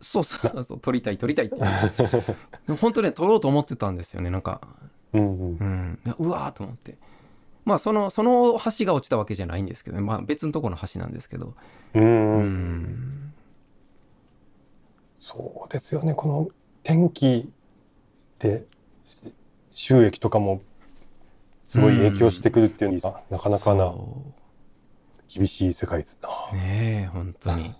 [0.00, 1.56] そうそうそう撮りたい撮りたいって。
[2.80, 4.60] 本当ね撮ろうと思ってたんですよねなんか。
[5.12, 5.58] うんうん。
[5.60, 5.64] う。
[5.64, 5.98] ん。
[6.18, 6.98] うわーと思って
[7.70, 11.54] まあそのその橋が落ちたわけじゃないんですけどねまあ別のところの橋なんですけど
[11.94, 12.00] う。
[12.00, 13.32] うんん
[15.16, 16.14] そうですよね。
[16.14, 16.48] この
[16.82, 17.52] 天気
[18.40, 18.64] で
[19.70, 20.62] 収益とかも
[21.64, 24.24] すごい影響してくるっていうのは、なかなかなそ
[25.32, 26.28] 厳しい世界ですな。
[26.52, 27.72] うねえ本当に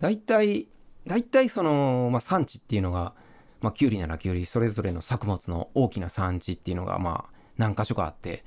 [0.00, 0.66] 大体
[1.06, 3.14] 大体その、まあ、産地っていうのが
[3.60, 8.42] まあキュウリならキュウリそれぞれの作物の大きな産地っていうのがまあ何箇所かあってうん。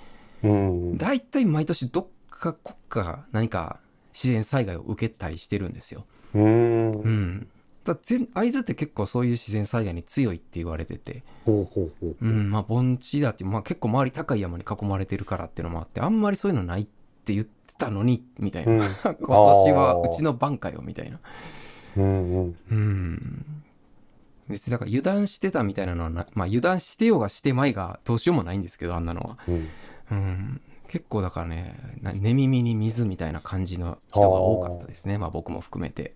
[0.97, 3.79] 大体毎年どっか国家が何か
[4.13, 6.05] 自然災害を受けたりしてるんですよ。
[6.33, 6.91] うん。
[6.91, 7.47] うん、
[7.83, 11.23] だ全会津って結構そういう自然災害に強いって言われてて、
[12.49, 18.73] まあ盆地だって、まあ結構周り高い山に囲まれてるからっていうのもあって、あんまりそういうのないって言ってたのに、みたいな。
[18.73, 21.19] うん 今年はうちの番かよ、みたいな。
[22.71, 23.45] うん。
[24.47, 29.37] 別にだから油断してたみたいなのはな、まあ油断してようがしてまいがどうしようもないんですけど、あんなのは。
[29.47, 29.67] うん
[30.11, 30.61] うん。
[30.87, 35.17] 結構だからね、な寝耳に水みたいな感じの人が多かったですね。
[35.17, 36.13] まあ僕も含めて。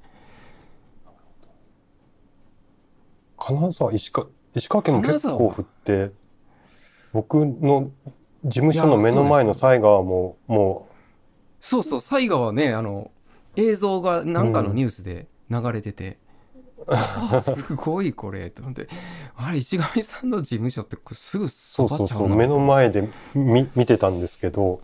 [3.38, 6.12] 金沢石川石川県も結構降って
[7.14, 7.92] 僕の
[8.44, 10.90] 事務所の目の前の犀川もも
[11.62, 13.12] そうそう、犀川はね、あの、
[13.56, 16.29] 映像がなんかのニュースで流れてて、あ
[17.42, 18.50] すごいこれ。
[18.50, 18.88] と思って、
[19.36, 24.82] あれ、石上さんの事務所ってすぐうそそうそうばちゃうのそう目の前で見見てたんですけど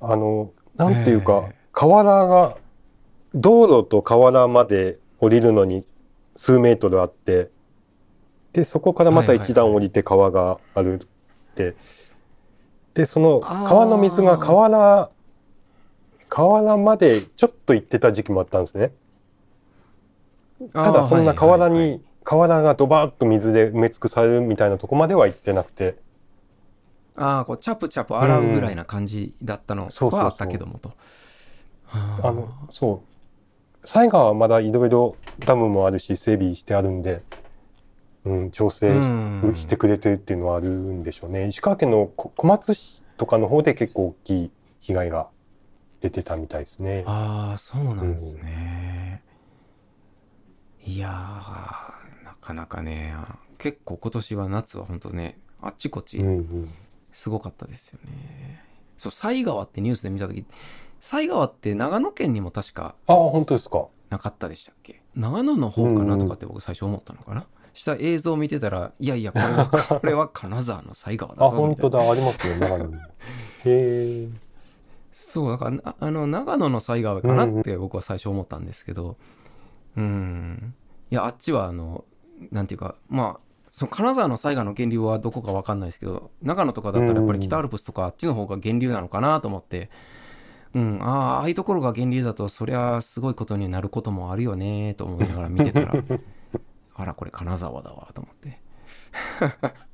[0.00, 1.54] あのなんていうかええ。
[1.72, 2.56] 河原が
[3.34, 5.84] 道路と河原まで降りるのに
[6.34, 7.50] 数メートルあって
[8.52, 11.06] でそこからまた一段降りて川があるっ
[11.54, 11.76] て、
[12.94, 15.10] でその川の水が河原
[16.28, 18.92] 河原までちょっと行ってた時期もあったんですね。
[20.72, 25.96] ただそんな河原に河原がドバーッと水で埋め尽くされるみたいなとこまでは行ってなくて。
[27.14, 30.92] ああ、こう、チャプチャプ洗うぐらいな感じだったのそうそうそうはあったけどもと。
[31.84, 32.32] はあ。
[32.32, 33.00] のそ
[33.82, 33.86] う。
[33.86, 37.22] 犀川はまだいろいろダムもあるし整備してあるんで、
[38.24, 38.92] うん、調整
[39.54, 41.46] し,、てくれてるっていうのはあるんでしょうね。
[41.46, 45.28] 石川県のこ小松市とかの方で結構大きい被害が
[46.00, 47.04] 出てたみたいですね。
[47.06, 49.22] ああ、そうなんですね。
[50.86, 53.14] いやー、なかなかね、
[53.58, 56.72] 結構今年は夏は本当ね、あっちこっちうんうん
[57.12, 58.62] すごかったですよね。
[58.98, 60.44] そう、犀川ってニュースで見たとき、
[61.00, 63.86] 犀川って長野県にも確かああ本当ですか。
[64.10, 65.02] なかったでしたっけ？
[65.16, 69.66] 長野の方かなとかって僕最初思ったのかな、した映像を見てたら、いやいや、これは、
[70.00, 71.90] これは金沢の犀川だあぞみたいな。
[71.90, 72.94] 本当だありますね長野に。
[72.96, 72.98] へ
[74.24, 74.28] え。
[75.12, 79.16] そう、だから、ああの、長野の犀川かなって僕は最初思ったんですけど、
[79.96, 80.74] うん。
[81.10, 82.04] いや、あっちは、あの、
[82.50, 89.90] なんていうか、まあ、その金沢の犀川の源流はどこかわかんないですけど、長野とかだったらやっぱり北アルプスとかあっちの方が源流なのかなと思って、
[90.74, 95.94] うん、ああ、ああいうところが源流だと、そりゃすごいことになることもあるよねと思いながら見てたら、
[96.94, 98.60] あら、これ金沢だわと思って。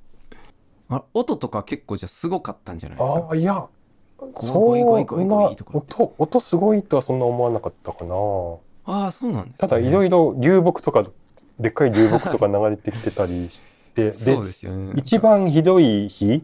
[0.89, 3.15] あ音とか結構じゃあすごかったんじゃないですか？
[3.17, 3.67] ああいや
[4.19, 8.15] ゴイゴイゴイゴイゴイとかって音音すごいとはそんな思わなかったかな。
[8.85, 9.57] ああ、そうなんです、ね。
[9.59, 11.05] ただいろいろ流木とか
[11.59, 14.93] でっかい流木とか流れてきてたりして でそうですよね。
[14.97, 16.43] 一番ひどい日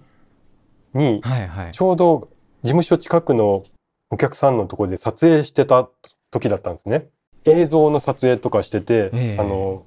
[0.92, 1.72] にはいはい。
[1.72, 2.29] ちょうど
[2.62, 3.62] 事務所近くの
[4.11, 5.88] お客さんのところで撮影してた
[6.31, 7.09] 時だったんですね。
[7.44, 9.85] 映像の撮影とかしてて、ええあの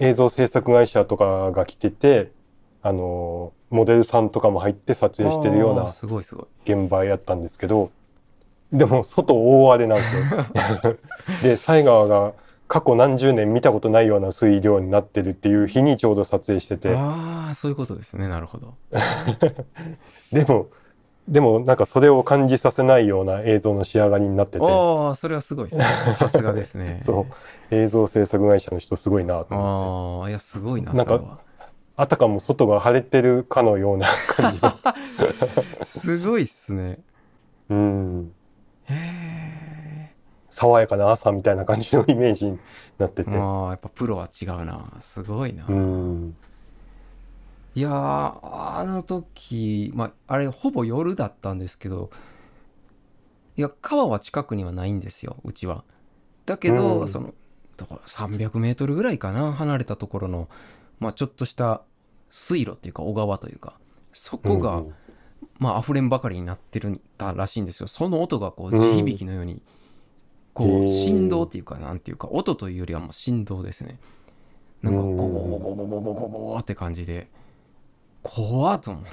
[0.00, 2.30] 映像制作会社とかが来てて
[2.82, 5.90] あのモデルさんとかも入って撮影してるような。
[6.64, 7.90] 現場やったんですけど
[8.72, 10.96] でも外大荒れなんですよ。
[11.42, 12.32] で犀川が
[12.66, 18.28] 過去何十年見たことないような水量になってるっていう日にちょうど撮影しててああ、そういうことですね。
[18.28, 18.74] なるほど。
[20.32, 20.68] でも
[21.28, 25.84] でもなんかそれを感じさせないような映像の仕上がりになっててああ、それはすごいですね。
[26.18, 27.00] さすがですね。
[27.04, 31.40] そう映像制作会社の人すごいなと思ってああ、いや、すごいな、なんか。
[31.96, 34.72] あたかも外が晴れてるかのような感じの
[35.82, 37.00] すごいっすね。
[37.68, 38.32] うん。
[40.48, 42.58] 爽やかな朝みたいな感じのイメージに
[42.98, 44.92] なってて、まあ、やっぱプロは違うな。
[45.00, 45.66] すごいな。
[45.68, 46.36] うん
[47.74, 47.92] いやー、
[48.42, 52.10] あの時、まあ、あれ、ほぼ夜だったんですけど、
[53.56, 55.84] いや、川は近くにはないんですよ、うちは。
[56.44, 57.34] だけど、うんその、
[57.76, 60.48] だから300メートルぐらいかな、離れたところの、
[60.98, 61.82] まあ、ちょっとした
[62.30, 63.78] 水路っていうか、小川というか、
[64.12, 64.94] そこが、うん
[65.58, 67.86] まあ、溢れんばかりになってるんだらしいんですよ。
[67.86, 69.62] その音が、こう、地響きのように、
[70.54, 73.98] こう、振動っていうか、なんていうか、音というよりはもう振動ですね。
[74.82, 77.28] なんか、うんゴゴゴゴゴゴゴゴゴゴって感じで、
[78.22, 79.08] 怖っと思って。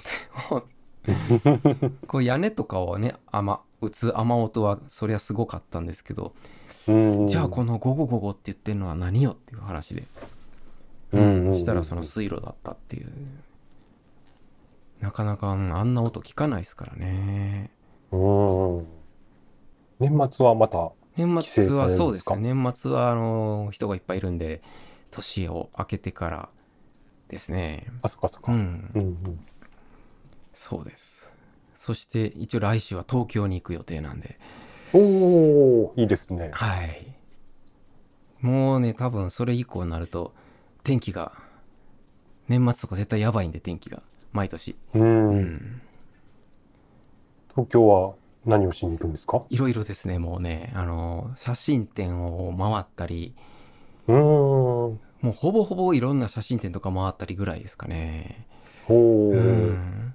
[2.07, 6.33] こう屋根とかをね、雨、打つ雨音はそりゃすごかったんですけど、
[6.87, 6.91] う
[7.25, 10.03] んじゃあこのゴゴゴゴって言ってるのは何よっていう話で、
[11.13, 13.11] うんうんしたらその水路だったっていう。
[15.05, 17.69] なかなかうんあんな音聞かないですからね。
[18.11, 18.87] うん
[19.99, 22.37] 年末はまた年末はそうですすね。
[22.53, 24.63] 年末はあの人がいっぱいいるんで、
[25.11, 26.49] 年を明けてから
[27.27, 27.85] ですね。
[28.01, 28.91] あそっかそっか、うん。
[28.95, 29.45] うんうん
[30.55, 31.31] そうです。
[31.75, 34.39] そして一応来週は東京に行く予定なんで、
[34.91, 37.15] おおいいですねはい。
[38.41, 40.33] もうね多分それ以降になると
[40.83, 41.33] 天気が
[42.47, 44.01] 年末とか絶対やばいんで天気が
[44.35, 45.29] 毎年うん。
[45.29, 45.81] うん
[47.51, 49.45] 東京は何をしに行くんですか？
[49.49, 53.33] いろいろですねもうねあの写真展を回ったり
[54.07, 54.19] うーん。
[54.19, 58.45] もうほぼほぼいろんな写真展とか回ったりぐらいですかね
[58.85, 58.97] ほう。
[59.31, 60.13] うん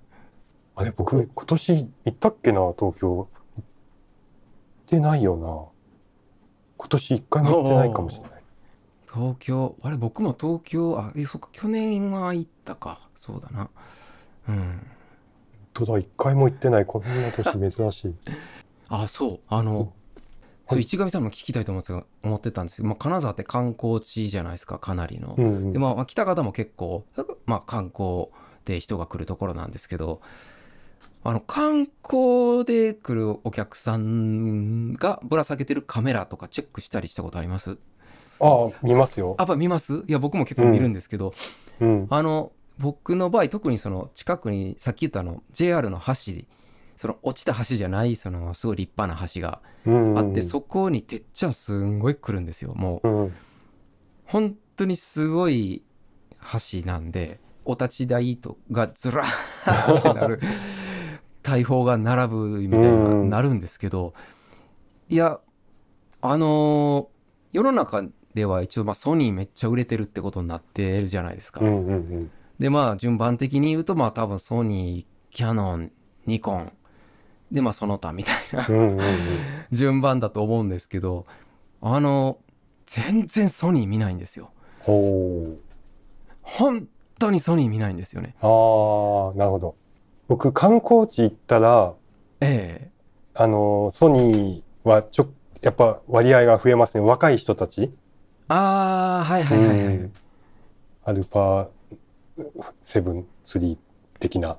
[0.76, 1.74] あれ、僕、今年
[2.06, 3.08] 行ったっけな、東京。
[3.16, 3.26] 行
[3.60, 3.64] っ
[4.86, 5.46] てないよな。
[6.78, 8.42] 今年一回も行ってないかもしれない。
[9.12, 13.68] 東京あれ僕も東京あえそっか去年は行ったかそうだな
[14.48, 14.56] うん
[15.74, 16.86] 本当だ、一回も行ってない。
[16.86, 18.14] こんな年珍しい。
[18.88, 19.92] あそうあの
[20.66, 25.40] はい市上さんも聞きたいと思ってた思ってたんですけど、まあ、金沢って観光地じゃないですかかなりのう。
[25.40, 27.04] んうんでまあまあ北方も結構、
[27.46, 28.28] まあ、観光
[28.64, 30.20] で人が来るところなんですけど
[31.24, 37.78] あの観光で来るお客さんがぶら下げてるカメラとかチェックしたりしたことあります？
[38.40, 39.42] ああ、見ますよあ。
[39.42, 40.04] やっぱ見ます？
[40.06, 41.32] いや僕も結構見るんですけど、
[41.80, 42.06] うん。
[42.10, 46.44] あの僕の場合特にその近くにさっき言ったあの JR の橋
[46.96, 50.18] その落ちた橋じゃないそのすごい立派な橋がうん。
[50.18, 53.32] あって、そこにてっちゃんすんごい来るんですよもううん。
[54.24, 55.82] 本当にすごい
[56.72, 60.40] 橋なんでお立ち台とがずらーってなる
[61.42, 64.12] 大砲が並ぶみたいになるんですけど、
[65.08, 65.40] いや
[66.20, 67.20] あのー
[67.52, 71.60] 世の中では一応まあソニーめっちゃ売れてるってことになってるじゃないですか。
[71.62, 72.30] うんうんうん。
[72.60, 75.92] でまあ順番的に言うとまあ多分ソニーキヤノン
[76.26, 76.72] ニコン
[77.50, 78.66] でまあその他みたいな。
[79.72, 81.26] 順番だと思うんですけど
[81.80, 82.38] あの
[82.86, 84.50] 全然ソニー見ないんですよ。
[84.80, 85.58] ほう。
[86.42, 86.86] 本
[87.18, 88.34] 当にソニー見ないんですよね。
[88.40, 89.76] ああ、なるほど。
[90.26, 91.94] 僕、観光地行ったら、
[92.40, 92.90] え
[93.34, 95.28] あの、ソニーはちょ、
[95.60, 97.04] やっぱ割合が増えますね。
[97.04, 97.82] 若い人たち。
[97.84, 97.90] え
[98.48, 99.96] ああはいはいはいはい。
[99.96, 100.12] うん
[101.02, 101.66] アルファ
[102.82, 103.76] 7、3
[104.18, 104.58] 的な。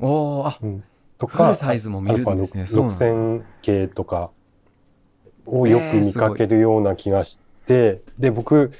[0.00, 0.84] おおあうん
[1.18, 2.62] とフか、ルサイズも見るんですね。
[2.62, 4.30] アルファそうなんだ6000系とか
[5.46, 8.70] をよく見かけるような気がして、で、僕、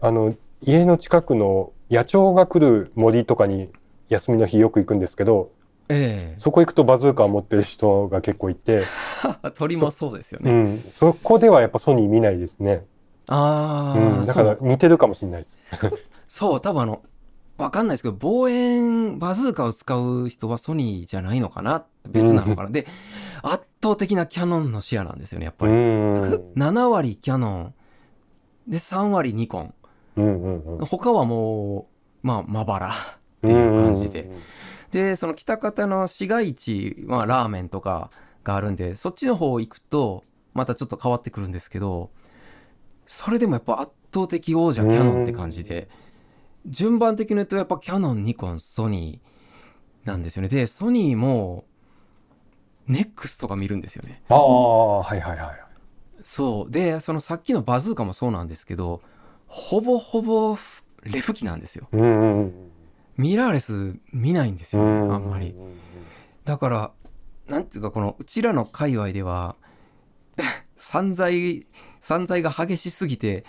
[0.00, 3.70] あの、家の近くの野鳥が来る森とかに
[4.08, 5.50] 休みの日よく行くんですけど、
[5.88, 8.82] えそこ行くとバズーカを持ってる人が結構いて、
[9.44, 10.62] え 鳥もそうですようね。
[10.74, 12.86] ん、そこではやっぱソニー見ないですね。
[13.26, 15.58] ああ、うん、だから似てるかもしれないです。
[16.28, 17.02] そう多分あの
[17.56, 22.70] わかんないですけど望遠バズーカを使う人はソニーじゃないのかな別なのかな。
[22.70, 22.86] で
[23.42, 25.74] 圧倒的なキヤノンのシェアなんですよねやっぱうり。
[25.74, 26.22] ん。
[26.54, 27.74] 7割キヤノン
[28.66, 29.74] で3割ニコン
[30.16, 30.84] うんうんうん。
[30.84, 31.88] 他はも
[32.22, 32.90] うまあまばらっ
[33.42, 34.30] ていう感じで。
[34.90, 38.10] でその北方の市街地はラーメンとか
[38.44, 40.22] があるんでそっちの方行くと
[40.54, 42.10] またちょっと変わってくるんですけど
[43.06, 45.88] それでもやっぱ圧倒的王者キヤノンって感じで
[46.66, 51.64] 順番的に言うとやっぱキヤノンニコンソニーなんですよねでソニーも
[52.86, 55.60] ネックスとか見るんですよねああ、はいはいはい。
[56.22, 59.02] そうでそのさっきのバズーカもそうなんですけど
[59.46, 60.56] ほぼほぼ
[61.02, 61.88] レフ機なんですよ。
[63.16, 65.50] ミラーレス見ないんですよねあんまり。
[65.50, 65.74] うん
[66.44, 66.92] だから
[67.48, 69.56] なんていうかこのうちらの界隈では
[70.76, 71.66] 散財
[72.00, 73.44] 散財が激しすぎて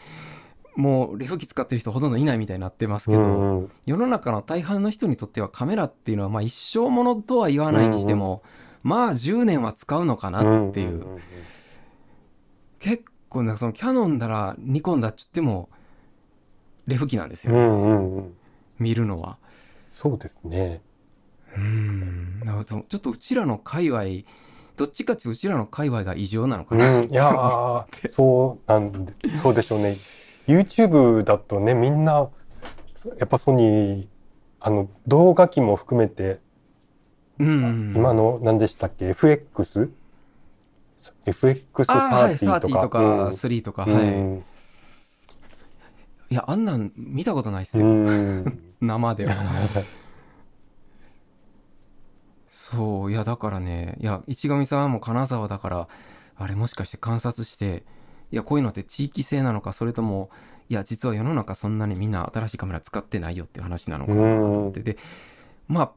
[0.75, 8.43] もうレフ機使ってる人ほとんどいないみたいになってますけど、うんうん世の中の大半の人にとってはカメラっていうのはまあ一生ものとは言わないにしても、
[8.83, 11.21] まあ10年は使うのかなっていう、んんん
[12.79, 15.69] 結構なんかそのキャノンだらニコンだっつっても
[16.87, 18.33] レフ機なんですよ、うんうんうん。
[18.79, 19.37] 見るのは。
[19.85, 20.81] そうですね。
[21.55, 24.03] うんなるほどちょっとうちらの界隈
[24.75, 29.95] どっちかっていうとうちらの界隈が異常なのかうな、ん、いやー そうなんで、そうでしょうね。
[30.47, 32.29] YouTube だとね、みんな、
[33.19, 34.07] やっぱソニー、
[34.59, 36.39] あの、動画機も含めて、
[37.39, 39.91] うん今の、何でしたっけ ?FX?
[41.87, 42.81] あーはい、FX30 と30か。
[42.81, 44.45] とか3とか、うんはい、うん
[46.27, 48.59] いやあんなん見たことないっすうよ、ん。
[48.81, 49.33] 生では
[52.49, 55.87] そういやだからねいや市上さんも金沢だから
[56.35, 57.83] あれもしかして観察して
[58.31, 60.29] いやこういうのって地域性なのかそれとも
[60.69, 64.97] いや実は世の中そんなにみんな新しいカメラ使ってないよっていう話なのかなと思ってで
[65.67, 65.91] まあ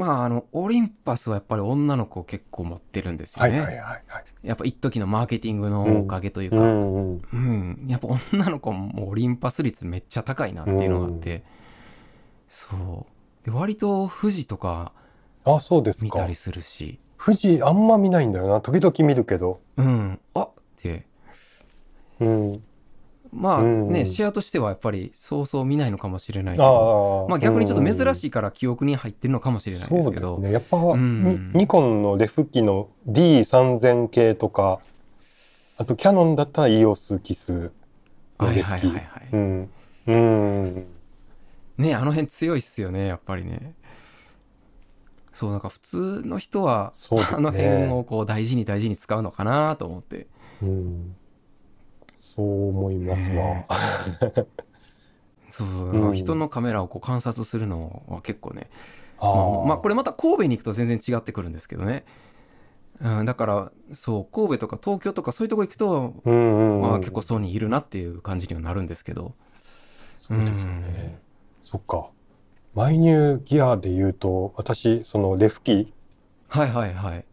[0.00, 4.24] まああのオリンパスはやっぱり女の子結構持ってるんですよね、はいはいはいはい。
[4.42, 7.22] やっぱ一時のマーケティングのおかげというか、うんうん。
[7.32, 11.42] うん、やっぱ女の子もオリンパス率めっちゃ高いなっていうのがあって、
[12.48, 13.06] そ
[13.44, 14.94] うで割と富士とか
[15.44, 16.34] あ、そうですか見たり。
[16.34, 18.62] するし富士あんま見ないんだよな。
[18.62, 19.60] 時々見るけど。
[19.76, 21.04] うんあって
[22.20, 22.62] うん。
[23.32, 23.92] まあうん。
[23.92, 30.52] ね、シェアとしてはやっぱりそうそう見ないのかもしれないけど、あまあ逆にちょっと珍いしいから記憶に入ってるのかもしれないですけど、ね。
[30.52, 31.52] やっぱ、ん。
[31.52, 34.80] ニニコンのレフ機の D3000 系とか
[35.78, 37.72] あとキャノンだったら EOS キス
[38.38, 39.04] のはいレフ機はいはい。
[39.04, 39.28] はい。
[39.32, 39.70] うん。
[40.06, 40.86] うん。
[41.78, 43.74] ねあの辺強いっすよね、やっぱりね。
[45.32, 47.18] そう、なんか普通の人は、ね。
[47.32, 50.26] あの辺をこう大事に大事に使うのかなと思って。
[50.62, 51.16] うん
[52.40, 53.66] そう思いますわ、ね
[55.50, 58.70] そうそう、うん人のカメラをこう観察するのは結構ね、
[59.18, 62.04] あまあ、ーまあこれまた神戸に行くと全然違ってくるんですけどね。
[63.02, 69.34] うん、だから、そう、神戸とか東京とかそういうとこ行くと、うんうんうんまあ結構ソニーいるなっていう感じにはなるんですけど。
[70.16, 71.18] そうですよね。
[71.62, 72.10] そっか。
[72.74, 75.92] マイニューギアで言うと、私、そのレフ機、
[76.48, 77.24] はいはいはい。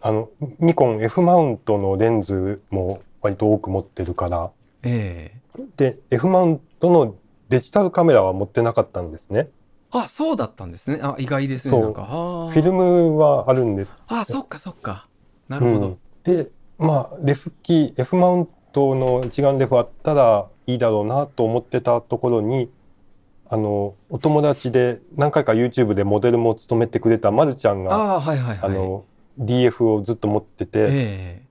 [0.00, 0.30] あの、
[0.60, 4.50] ニコン F マウントのレンズも割と多く持ってるから、
[4.82, 7.16] ええで、F マウントの
[7.48, 9.48] デジタルカメラは持ってなかったんですね。
[9.90, 11.00] あ、そうだったんですね。
[11.02, 11.70] あ、意外ですね。
[11.70, 12.06] そうなんか、あ
[12.50, 13.92] フィルムはあるんです。
[14.06, 15.08] あ、そっかそっか。
[15.48, 15.86] なるほど。
[15.88, 22.70] うんで、まあ、レフ機、F マウントの一眼レフあったらいいだろうなと思ってたところに、
[23.48, 28.70] あの、お友達で何回か YouTube でモデルも務めてくれたまるちゃんが、ああ、はいはいはい。
[28.70, 29.04] あの
[29.40, 31.42] DF をずっと持ってて、え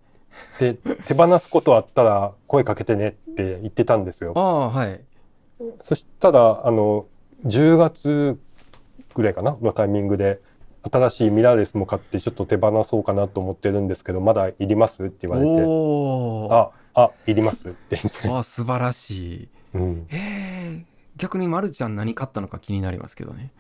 [0.59, 5.01] でえ手放すことあったら声かけてねって言ってたんですよはい。
[5.79, 7.05] そしたらあの
[7.45, 8.39] 10月
[9.13, 10.39] ぐらいかなのタイミングで
[10.91, 16.53] 新しいミラーレスも買ってちょっと手放そうかなと思ってるんですけどまだいりますって言われて。
[16.53, 19.11] ああいりますって言って、 あ、素晴らし
[19.43, 19.49] い。
[19.75, 20.85] うん、ええ
[21.17, 23.51] 逆にまるちゃん何買ったのか気になりますけどね。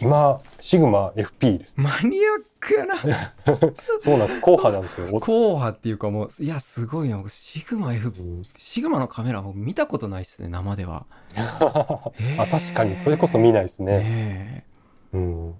[0.00, 2.96] 今シグマ FP ですマニアックやな。
[3.98, 7.16] そうなんです硬派なんですよ、お硬派っていうかもう、いや、すごいな。
[7.16, 11.06] 僕シグマ F う、んシグマのカメラ僕見たことないっすね、生では。
[11.36, 12.12] あ
[12.50, 14.64] 確かにそれこそ見ないですね、ね
[15.12, 15.54] えうん、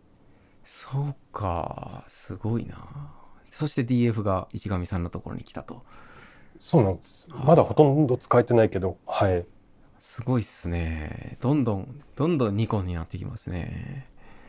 [0.64, 2.76] そうか、すごいな。
[3.50, 5.82] そして DF が市上さんのところに来たと。
[6.58, 9.44] そうなんですまだほとんど使えてないけどはい
[9.98, 11.36] すごいっすね。
[11.40, 14.06] どんどん、どんどんニコンになってきますね。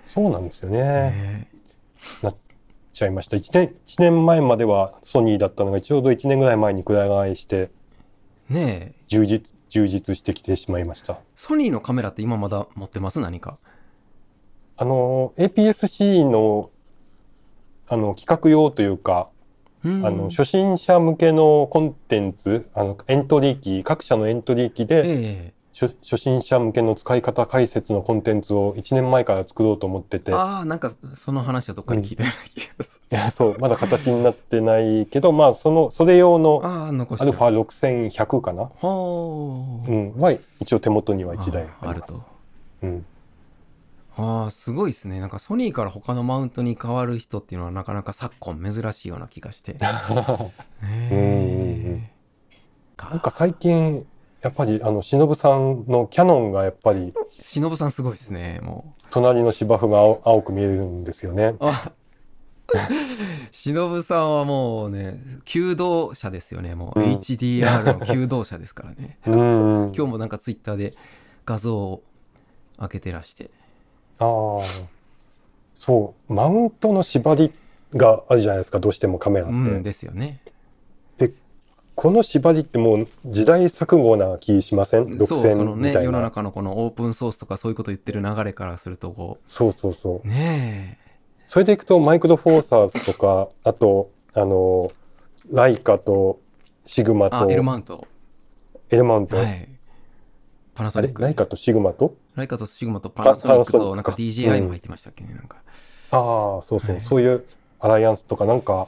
[0.07, 0.79] そうなんですよね。
[0.79, 1.47] ね。
[2.23, 2.35] なっ
[2.93, 3.35] ちゃいました。
[3.35, 7.69] 1年一年前まではソニーだったのがちょうど1年ぐらい前にくら替えして
[8.49, 11.19] ねえ、充実充実してきてしまいました。
[11.35, 13.19] ソニーのカメラって今まだ持ってます？
[13.19, 13.57] 何か。
[14.77, 16.69] あの APS-C の
[17.89, 19.27] あの企画用というか、
[19.83, 20.05] うん。
[20.05, 33.17] あの初心者向けのコンテンツあのエントリー機各社のエントリー機で、え初初心者向けの使い方解説のコンテンツを1年前から作ろうと思っててえああ、なんかその話はどっかに聞いたような気がする。
[33.17, 39.91] いやそうまだ形になってないけどまあそのそれ用のああ、残してアルファ6100かな、ほう。
[39.91, 42.25] うん、は一応手元には1台あります。。
[42.81, 43.05] うん、
[44.15, 45.19] ああ、すごいですね。
[45.19, 49.73] なんかソニーから他のマウントに変わる人っていうのはなかなか昨今珍しいような気がして。
[49.77, 49.79] へ
[50.81, 52.11] え。
[52.97, 54.07] なんか最近
[54.41, 59.03] やっぱりあの忍さんのキャノンがやっぱり忍さんすごいですね、もう。
[59.09, 61.55] 隣の芝生が青青く見えるんですよね。
[61.59, 61.91] あ
[63.51, 66.75] 忍さんはもうね、求道者ですよね。
[66.75, 69.17] もううん HDR の求道者ですからね。
[69.25, 70.93] 今日もなんかツイッターで
[71.45, 72.03] 画像を
[72.77, 73.49] 開けてらして。
[74.19, 74.61] ああ
[75.73, 77.53] そうマウントの縛り
[77.93, 79.53] があるじゃないですかどうしてもカメラって。
[79.53, 80.41] うんですよね。
[81.97, 85.17] この縛りってもう時代錯誤な気しません？
[85.17, 86.01] 独占みたいな。
[86.03, 90.99] 世の中のこのオープンソースとかそういうこと言ってる流れからすると、こそうそうそうう、ね
[91.43, 94.91] それでいくとマイクロフォーサーズとかあとあの
[95.51, 96.39] ライカと
[96.85, 98.07] シグマと、L マウント。
[98.91, 99.67] エルマウント、はい。
[100.75, 101.21] パナソあニック。
[101.23, 102.13] れライカとシグマと？
[102.35, 105.57] ライカとシグマとパナソニックとなんか DJI も入ってましたっけね、なんか。
[106.11, 107.43] ああそうそう、はいそういう
[107.79, 108.87] アライアンスとかなんか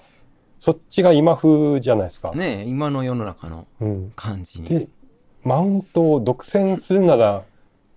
[0.59, 2.31] そっちが今風じゃないですか。
[2.33, 4.67] ねえ、今の世の中のうん、感じに。
[4.67, 4.87] で
[5.43, 7.43] マウントを独占するなら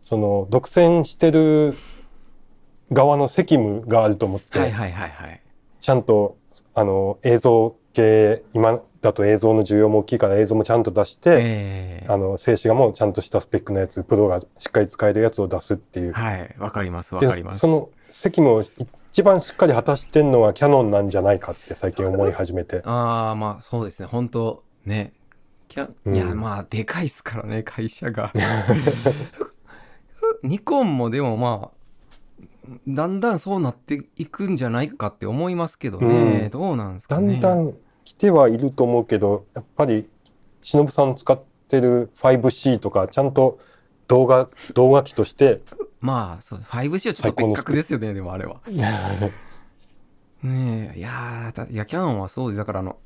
[0.01, 1.75] その独占してる
[2.93, 5.41] 側の責務があると思って、はいはいはいはい。
[5.81, 6.37] ちゃんと
[6.75, 16.13] あの映像系今だと映像の需要も大きいから映像もちゃんと出して、ええあの静止画もちゃんとしたスペックのやつプロがしっかり使えるやつを出すっていう。
[16.13, 17.67] はい、わかりますわでかりますそ。
[17.67, 18.65] の責務を
[19.13, 22.81] 一番しっかり果たしてんのはキャノンなんじゃないかって最近思い始めて。
[22.87, 25.13] ああ、まあそうですね、本当ね。
[25.69, 28.33] キャうんいや、まあ、でかいっすからね、会社が。
[30.43, 36.45] ニコンもでもまあ、だんだんそうなっていくんじゃないかって思いますけどね。
[36.45, 37.37] うんどうなんですかだね。
[37.37, 40.11] んだん来てはいると思うけどやっぱり
[40.63, 41.39] 忍さん使っ
[41.73, 43.59] してる 5C とかちゃんと
[44.09, 45.61] 動画動画機として
[46.01, 48.61] まあそう 5C はちょっと別格ですよねでもあれは。
[50.43, 52.59] ねえいやいやキャノンはそうです。
[52.59, 52.99] だからあの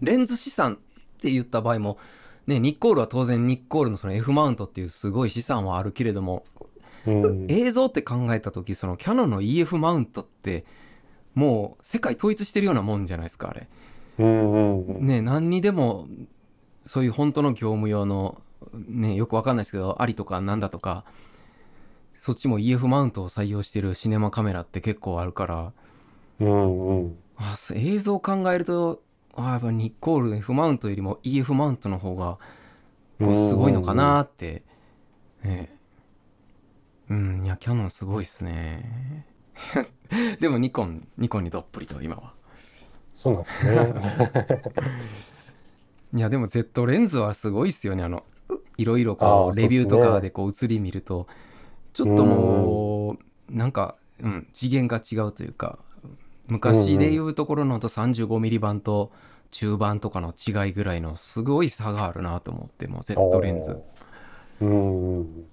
[0.00, 0.76] レンズ資産っ
[1.18, 1.98] て言った場合も
[2.46, 6.44] ねニッコールは当然ニッコールのその F マウントっていうすごい資産はあるけれども
[7.06, 7.46] うん。
[7.48, 10.64] 映像って考えた時そのキャノンの EF マウントって
[11.34, 13.68] もう世界統一してるようなもんじゃないですかあれ。
[14.18, 15.06] うんうんうん。
[15.06, 16.06] ね何にでも
[16.86, 18.40] そういう本当の業務用の
[18.74, 21.04] ねよくわかんないですけどありとかなんだとか
[22.14, 25.72] そっちも EF マウントを採用してるシネマカメラって結構あるから
[26.40, 27.18] うんうん。
[27.36, 29.02] あ映像を考えると
[29.34, 32.38] あやっぱニッコール F マウントよりも EF マウントの方が
[33.18, 34.62] すごいのかなって、
[35.44, 35.74] ね。
[37.08, 39.26] うんいやキャノンすごいっすね。
[40.40, 42.32] でもニコンニコンにどっぷりと今は。
[43.14, 43.92] そうなんですね。
[46.14, 48.24] いやでも Z レンズはすごいっすよねあの
[48.76, 51.26] いろいろあこうーレビューとかでこう映り見ると
[51.92, 53.16] ちょっとも
[53.50, 55.78] うなんか、うん、次元が違うというか
[56.48, 59.12] 昔でいうところのと 35mm 版と
[59.50, 63.78] 中盤とかの違いぐらいのすごい差があるなと思ってもう Z レンズ。
[64.60, 65.44] うんうん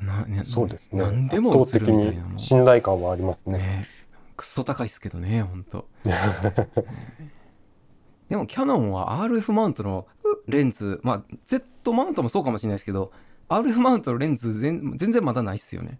[0.00, 1.02] なねそうですね。
[1.02, 3.58] 何でも映る圧倒的にみたいな信頼感はありますね。
[3.58, 3.86] ね。
[4.36, 5.88] くっそ高いっすけどねほんと
[8.28, 10.06] でもキャノンは RF マウントの
[10.46, 13.10] レンズまあ Z マウントもそうかもしれないですけど
[13.48, 15.98] RF マウントのレンズ全全然まだないっすよね。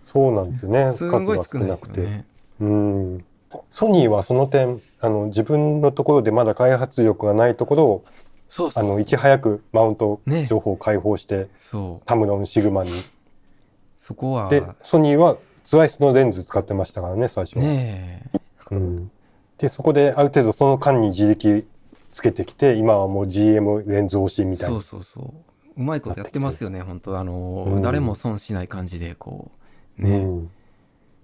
[0.00, 0.92] そうなんですよね。
[0.92, 2.24] す数がごい少なくて。
[2.60, 3.24] うん。
[3.70, 8.04] ソニーはその点あの自分のところでまだ開発力がないところを
[8.48, 12.06] そうあのいち早くマウントね情報を開放して、そう。
[12.06, 12.90] タムロンシグマに。
[13.96, 14.48] そこは。
[14.48, 18.40] でソニーはツワイスのレンズ使ってましたからね最初は、ねえ。
[18.70, 19.10] うん、
[19.58, 21.66] でそこである程度その間に自力
[22.10, 24.74] つけてきて今はもう GM レンズ推しみたいな。
[24.74, 25.80] そうそうそう。
[25.80, 27.82] うまいことやってますよね本当あのーうん。
[27.82, 29.50] 誰も損しない感じでこ
[29.98, 30.50] うね、うん。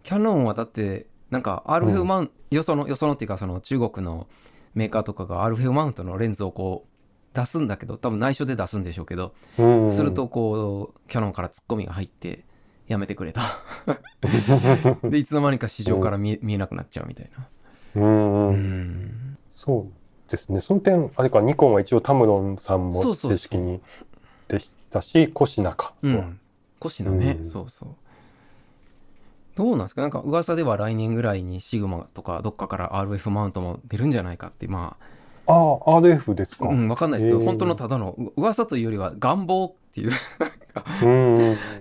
[0.03, 4.29] キャノンはだってなんか RF うんマウント、よそのよそのっていうかその中国の
[4.75, 9.93] メーカーとかが RF マウントのレンズをこう出すんだけど多分内緒で出すんでしょうけど、うん。
[9.93, 12.45] するとこうキャノンからツッコミが入って
[12.87, 13.41] やめてくれと。
[15.09, 17.49] でいつの間にか市場から見え見えなくなっちゃうみたいな
[17.95, 20.61] うんそうですね。
[20.61, 23.81] その点あれかニコンは一応タムロンさんも正式に
[24.49, 26.41] でしたしコシナか、うん。
[26.81, 27.47] コシナね、うん。
[27.47, 27.89] そうそう。
[29.55, 30.01] どうなんですか？
[30.01, 34.97] なんか噂では来年ぐらいにシグマとかどっかから RF マウントも出るんじゃないかってま
[35.47, 35.53] あ。
[35.53, 37.45] あ RF ですか、あ、うん、わかんないですけど、へー。
[37.45, 40.11] 本当のただのう噂というよりは願望っていう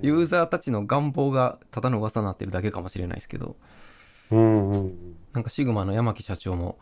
[0.01, 3.55] ユーザーたちの願望がただの噂になってるだけかもしれないですけど。
[4.31, 4.93] うんうん
[5.33, 6.77] なんかシグマの山木社長も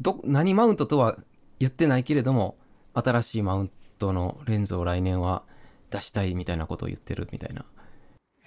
[0.00, 1.16] ど何マウントとは
[1.58, 2.56] 言ってないけれども
[2.94, 5.42] 新しいマウントのレンズを来年は
[5.90, 7.64] 出したいみたいなことを言ってるみたいな。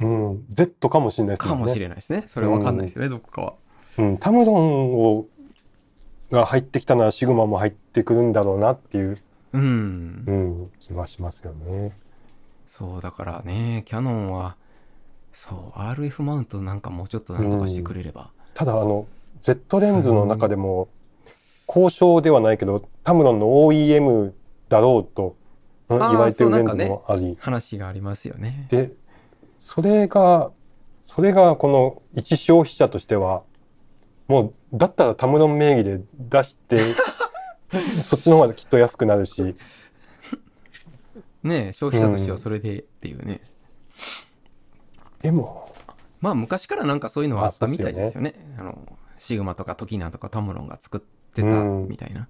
[0.02, 1.80] うん、Z かもしれないですかもしね。
[1.80, 2.24] れないですね。
[2.28, 3.54] それは分かんないですよね、どこかは。
[3.98, 5.26] うん、タムロンを
[6.32, 9.18] が入ってきたならシグマも入ってくるんだろうなっていう、
[9.54, 10.24] うん。
[10.28, 11.98] うん、気はしますよね。
[12.66, 14.56] そうだからねキャノンは
[15.34, 19.08] そう RF マウントなんかもうちょっとなんとかしてくれれば、ただあの
[19.41, 20.89] Z レンズの中でも
[21.68, 24.34] 交渉ではないけどタムロンの OEM
[24.70, 25.36] だろうと、
[25.89, 28.68] 言われてるレンズもあり、話がありますよね。
[28.70, 28.91] で
[29.58, 30.52] それが
[31.04, 33.43] それがこの一消費者としては
[34.28, 36.80] もうだったらタムロン名義で出して
[38.04, 39.56] そっちの方がきっと安くなるし。
[41.41, 43.39] ねえ消費者としてはそれでっていうね、
[45.22, 45.69] でも
[46.22, 48.36] まあ昔からなんかそういうのはあったみたいですよね。
[48.58, 48.78] あの
[49.18, 51.02] シグマとかトキナとかタムロンが作っ
[51.34, 52.28] てたみたいな。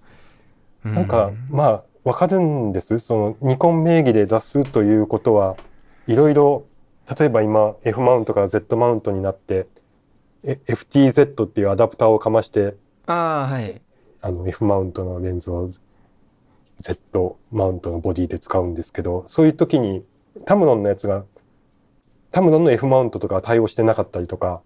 [0.84, 5.56] うなんかまあわかるんですそのニコン名義で出すということは
[6.06, 6.64] いろいろ
[7.18, 9.66] 例えば今 F マウントから Z マウントになって
[10.42, 12.76] え FTZ っていうアダプターをかまして
[13.06, 13.80] ああはい。
[14.22, 15.70] あの F マウントのレンズを
[16.78, 20.04] Z マウントのボディで使うんですけどそういう時に
[20.46, 21.24] タムロンのやつが
[22.30, 24.60] タムロンの F マウントとか対応してなかったりとか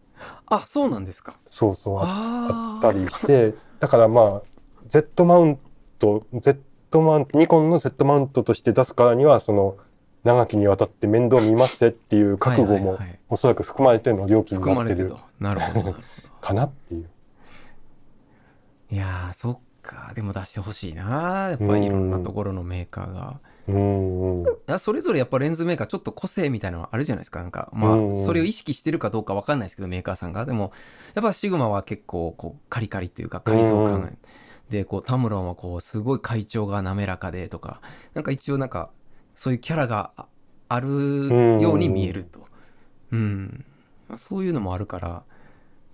[0.47, 1.35] あそうなんですか。
[1.47, 4.43] そうそうああったりしてだからまあ
[4.89, 5.59] Z マウン
[5.99, 9.77] ト Z マウントニコンの Z マウントとして出すからにはその
[10.23, 12.99] 長きにわたって面倒見ますってっていう覚悟も
[13.29, 15.15] おそらく含まれての料金になってる。
[15.39, 15.97] なるほどなるほど。
[16.41, 17.09] かなっていう。
[18.91, 23.41] いやーそっかでも出してほしいなやっぱりいろんなところのメーカーが。
[23.47, 24.45] うんうん
[24.79, 27.41] それぞれやっぱレンズメーカーちょっと個性みたいなのあるじゃないですか。
[27.41, 30.45] なんかまうんあそれを意識してるかどうかわかんないですけどメーカーさんが。
[30.45, 30.73] でも
[31.15, 34.19] やっぱシグマは結構こうカリカリっていうか改造感、うん
[34.71, 37.83] でこうタムロンはこうすごい会長が滑らかでとか
[38.15, 38.89] なんか一応なんか
[39.35, 40.27] そういうキャラがあ
[40.69, 40.89] ある
[41.61, 42.41] ように見えると。
[43.13, 43.65] うん、
[44.17, 45.23] そういうのもあるから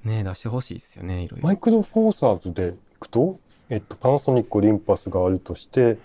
[0.04, 1.46] ね出してほしいですよねいろいろ。
[1.46, 5.98] マイクロフォーサーズでいくと、えっと、パナソニックオリンパスがあるとして、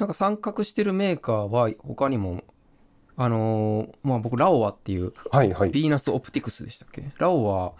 [0.00, 2.42] なんか参画してるメーカーは他にも
[3.16, 5.70] あのーまあ僕ラオワっていうはいはい。
[5.70, 7.04] ヴィーナスオプティクスでしたっけ？
[7.18, 7.74] ラオワ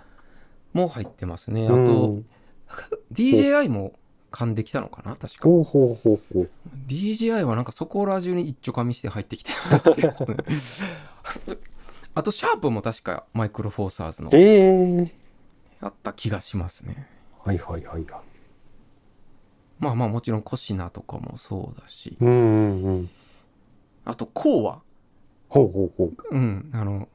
[0.75, 1.67] も入ってますね。
[1.67, 2.27] あうとん
[3.13, 3.95] DJI も
[4.31, 5.17] 噛んできたのかな？
[5.17, 5.49] 確か。
[5.49, 6.51] ほうほうほうほう。
[6.87, 10.15] DJI はなんかそこら中に一丁噛みして入ってきてますけど
[12.15, 15.15] あとシャープも確かマイクロフォーサーズのええ
[15.81, 17.07] やった気がしますね。
[17.43, 18.30] はいはいはいはい。
[19.81, 23.11] まあまあもちろんコシナとかもそうだしうんうんうん。
[24.05, 24.81] あとコーワ
[25.49, 27.09] ほうほうほうんあの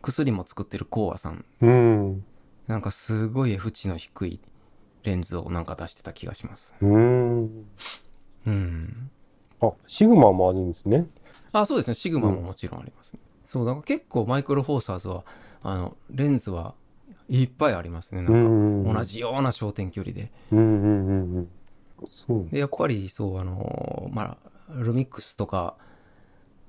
[0.00, 1.66] 薬も作ってるコーワさんう。
[1.66, 2.24] うん。
[2.66, 4.40] なんかすごい F 値の低い
[5.02, 7.66] レンズをなんか出してた気がしますうん。
[8.46, 9.10] うん
[9.60, 11.06] あ、シグマもあるんですね。
[11.52, 15.22] あそうですねシグマももちろんありますね、そうだから結構マイクロフォーサーズは
[15.62, 16.74] あのレンズは
[17.28, 21.48] いっぱいありますねなうんんか同じような焦点距離でうんうんうんうん。
[22.50, 24.36] でやっぱりそうあのま
[24.70, 25.76] あルミックスとか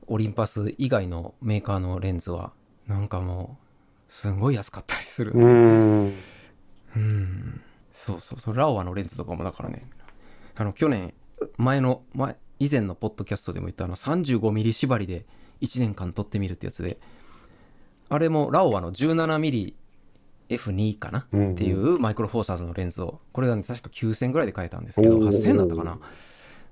[0.07, 2.51] オリンパス以外のメーカーのレンズは
[2.87, 3.57] なんかも
[4.09, 6.13] うすごい安かったりするうん。
[6.95, 7.61] うん。
[7.91, 8.39] そうそう。
[8.39, 9.89] そうラオアのレンズとかもだからね。
[10.55, 11.13] あの去年
[11.57, 15.25] 前の前以前のポッドキャストでも言ったあの 35mm 縛りで
[15.61, 16.99] 1年間撮ってみるってやつで
[18.09, 19.73] あれもラオアの 17mm
[20.57, 21.51] F2 かな、うんうん。
[21.53, 25.27] っていうマイクロフォーサーズのレンズをこれがね確か9000ぐらいで買えたんですけどおー。
[25.27, 25.99] 8000だったかな。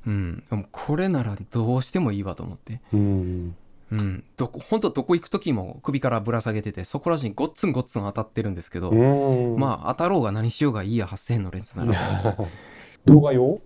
[0.07, 0.43] うん。
[0.49, 2.81] でもこれならどうしてもいいわと思って。
[2.93, 3.55] うん。
[3.91, 4.23] うん。
[4.37, 9.59] どこ本当どこ行く時も首からぶら下げててそこらしにごっつんごっつん当たってるんですけど、うん。
[9.59, 12.37] まあ当たろうが何しようがいいや8000のレンズなら。
[13.05, 13.59] 動画用？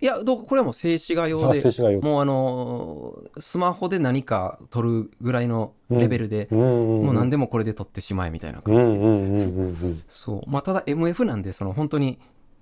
[0.00, 2.00] いやどうこれはもう静止画用あ、で静止画用。
[2.02, 7.04] もうあのースマホで何か撮るぐらいのレベルで、うんうんうん。
[7.06, 10.02] もう何でもこれで撮ってしまえみたいなう感じで、んうんうんうんうん。
[10.08, 12.18] そうまあただ MF なんでその本当に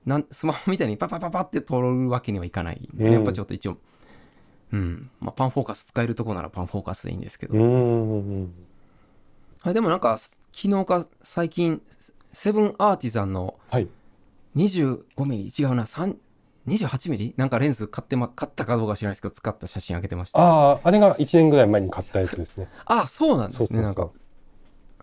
[0.07, 3.79] なんスマホみたいにパパパパって撮るわけにはいかないんで、うんやっぱちょっと一応
[4.73, 8.55] うん、まあ、パンフォーカス使えるとこならパンフォーカスでいいんですけど、うんうんうん。
[9.63, 11.81] あでもなんか昨日か最近
[12.33, 13.89] セブンアーティザンのはい。
[14.57, 16.15] 25ミリ違うな3
[16.67, 17.35] 28ミリ？
[17.37, 20.39] なんかレンズ買ってま買ったかどうか知らないですけど使った写真あげてました。
[20.41, 22.69] ああ、あれが1年ぐらい前に買ったやつですね。
[22.87, 23.81] あそうなんですそうそうそう。
[23.81, 24.11] ねなんか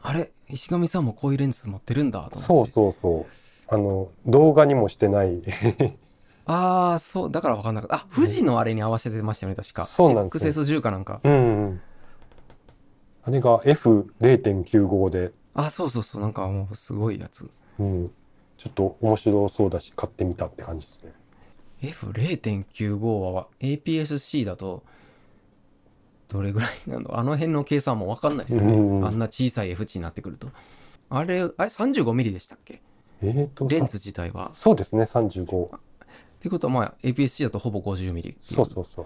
[0.01, 0.31] あれ？
[0.49, 2.39] 石上さんもこういうレンズ持ってるんだと思って。
[2.39, 3.73] そうそうそう。
[3.73, 5.41] あの、動画にもしてない。
[6.45, 7.95] ああそうだから分かんなかった。
[8.05, 9.85] あ富士のあれに合わせてましたよね確か。
[9.85, 11.21] そうなんですよ XS10 かなんか。
[11.23, 11.81] うんうん。
[13.23, 16.21] あれが F0.95 で、あそうそうそう。
[16.21, 17.49] なんかもうすごいやつ。
[17.79, 18.11] うん。
[18.57, 21.13] ちょっと面白そうだし、買ってみたって感じですね。
[21.81, 22.97] F0.95
[23.31, 24.83] は APS-C だと
[26.29, 27.17] どれぐらいなの？
[27.19, 30.47] あの辺の計算も分かんないですよね、うんあんな小さい F 値になってくると。
[31.09, 32.81] あれあれ35ミリでしたっけ？
[33.23, 34.49] えーと、レンズさ自体は。
[34.53, 35.65] そうですね、35。
[35.65, 35.79] っ
[36.39, 38.35] てことはまあ APS-C だとほぼ50ミリ。
[38.39, 39.05] そうそうそう。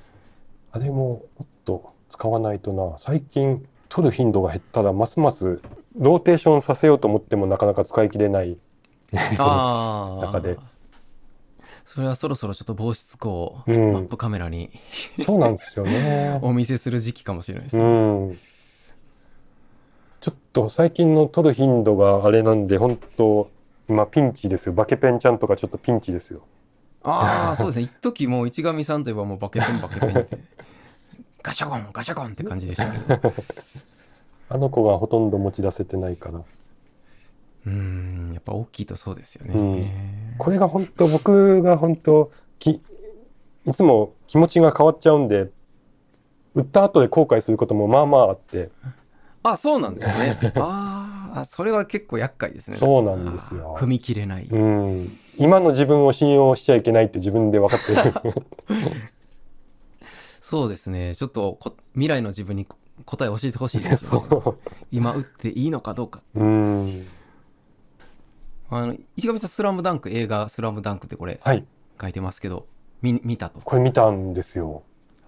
[0.72, 2.98] あれも、もっと使わないとな。
[3.00, 5.60] 最近、撮る頻度が減ったら、ますます
[5.98, 8.58] ローテーションさせようと思ってもなかなか使い切れない。
[9.12, 10.58] 中で
[11.86, 14.72] それはそろそろちょっと防湿光をうんマップカメラに
[15.24, 16.40] そうなんですよね。
[16.44, 18.38] お見せする時期かもしれないですうね、ん。
[20.20, 23.50] ちょっと最近の撮る頻度があれなんで、本当
[23.88, 24.74] 今ピンチですよ。
[24.74, 26.42] バケペンちゃんとかちょっとピンチですよ。
[27.04, 30.40] ああそうですね一時もう市上さんといえばもうバケペンバケペンって
[31.44, 33.34] ガシャコンガシャコンって感じでしたけど
[34.50, 36.42] あの子がほとんど持ち出せてないから。
[37.66, 42.82] うーんやっぱ大きいとそうですよね、これが本当僕が本当き
[43.66, 45.50] いつも気持ちが変わっちゃうんで、
[46.54, 48.70] 売った後で後悔することもまあまああって、
[49.44, 50.38] あそうなんですね。
[50.58, 52.78] あーあそれは結構厄介ですね。
[52.78, 53.76] そうなんですよ。
[53.78, 58.34] 踏み切れない、うん、今の自分を信用しちゃいけないって自分で分かってる。
[60.42, 61.16] そうですね。
[61.16, 64.58] ちょっとこ未来の自分にこ答え教えてほしいです そ
[64.92, 66.22] 今打っていいのかどうか。
[66.36, 66.40] う。
[66.40, 67.08] うん。
[68.70, 71.66] あの石上さん「スラムダンク映画「スラムダンクってこれはい。
[72.02, 72.68] 書いてますけど
[73.02, 73.60] 見見たと？
[73.64, 74.84] これ見たんですよ。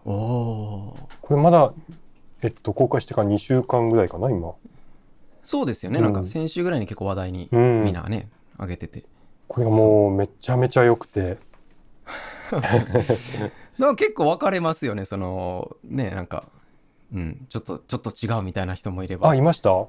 [0.05, 1.73] おおこれまだ、
[2.41, 4.53] えっと、公開してから2週間ぐらいかな、今。
[5.43, 7.83] そうですよね、うんなんか先週ぐらいに結構話題にうん。
[7.83, 8.29] みんながね、
[8.59, 9.03] 上げてて
[9.47, 11.37] これがもうめちゃめちゃ良くて。
[12.51, 12.69] だか
[13.79, 16.45] ら結構分かれますよねそのねなんか
[17.13, 19.87] うんちょっとちょっと違うみたいな人もいればあ、いました？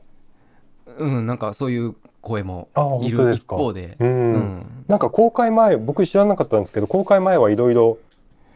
[0.98, 2.68] うん、なんかそういう声も
[3.02, 7.98] いる一方で、うん、うん、なんか公開前僕知らなかったんですけど公開前はいろいろ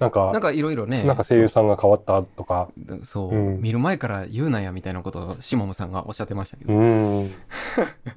[0.02, 2.68] なんかなんかいろいろね、なんか声優さんが変わったとか。
[2.88, 3.04] そう。
[3.04, 3.60] そう、うん。
[3.60, 7.30] 見る前から言うなやみたいなことをシモムさんがおっしゃってましたけど、うん。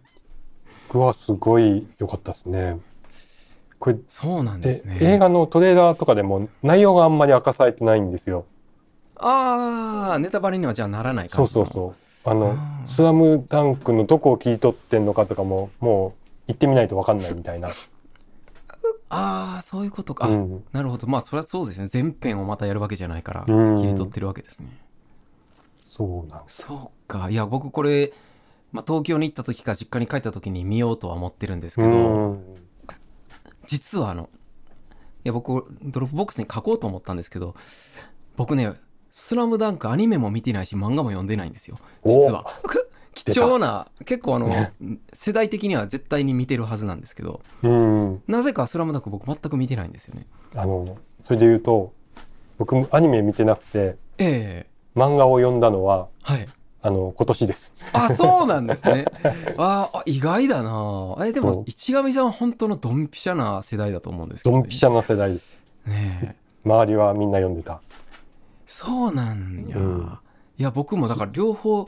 [0.89, 2.79] 僕はすごい良かったですね。
[3.77, 4.97] これそうなんでですね。
[4.99, 8.45] 映画のトレーラーとかでも内容があんまり明かされてないんですよ。
[9.17, 11.65] ああ、ネタバレにはじゃあならないそう感じの。
[11.65, 16.15] そうそうあのあー「スラムダンクのどこを切り取ってんのかとかもも
[16.47, 17.69] う行ってみないと分かんないみたいな、
[19.09, 20.26] ああ、そういうことか。
[20.26, 21.07] あうんなるほど。
[21.07, 21.88] まあ、それはそうですね。
[21.88, 24.67] 全編をまたやるわけじゃないから、うん切り取ってるわけですね。
[25.80, 27.30] そうなんそうか。
[27.30, 28.13] いや、僕これ、
[28.71, 32.43] まあ、東京に行った時か実家に帰った時に見ようとは思ってるんですけど、うん
[33.67, 34.30] 実はあの、
[35.23, 37.55] いや、僕、 Dropbox に書こうと思ったんですけど、
[38.36, 38.73] 僕ね、
[39.18, 41.78] スラムダンクアニメも見てないし、漫画も読んでないんですよ。
[42.05, 42.43] 実は。
[43.16, 44.53] 貴重な、結構あの、
[45.13, 50.28] 世代的には絶対に見てるはずなんですけど、うんなぜかスラムダンク僕全く見てないんですよね。
[50.53, 51.93] あのそれで言うと
[52.57, 56.45] 僕アニメ見てなくてええ漫画を読んだのははい。
[56.82, 59.05] あの今年ですあ、 そうなんですね。
[59.57, 65.57] ああ、意外だなえ、でも市上さんは本当のドンピシャな世代だと思うんですけど、ドンピシャな世代です
[65.88, 66.45] ねえ。
[66.66, 67.80] 周りはみんな読んでた
[68.66, 69.78] そうなんや。
[69.78, 70.18] うん
[70.57, 71.88] いや、僕もだから両方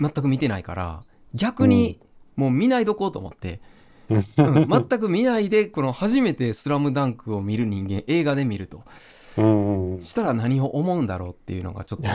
[0.00, 1.02] 全く見てないから、
[1.34, 1.98] 逆に
[2.36, 3.60] もう見ないどこうと思って、
[4.10, 8.82] うん全く見ないで、この初めてスラムダンクを見る人間、映画で見ると。
[9.36, 12.08] うんうんしたら何を思うんだろうっていうのがちょっと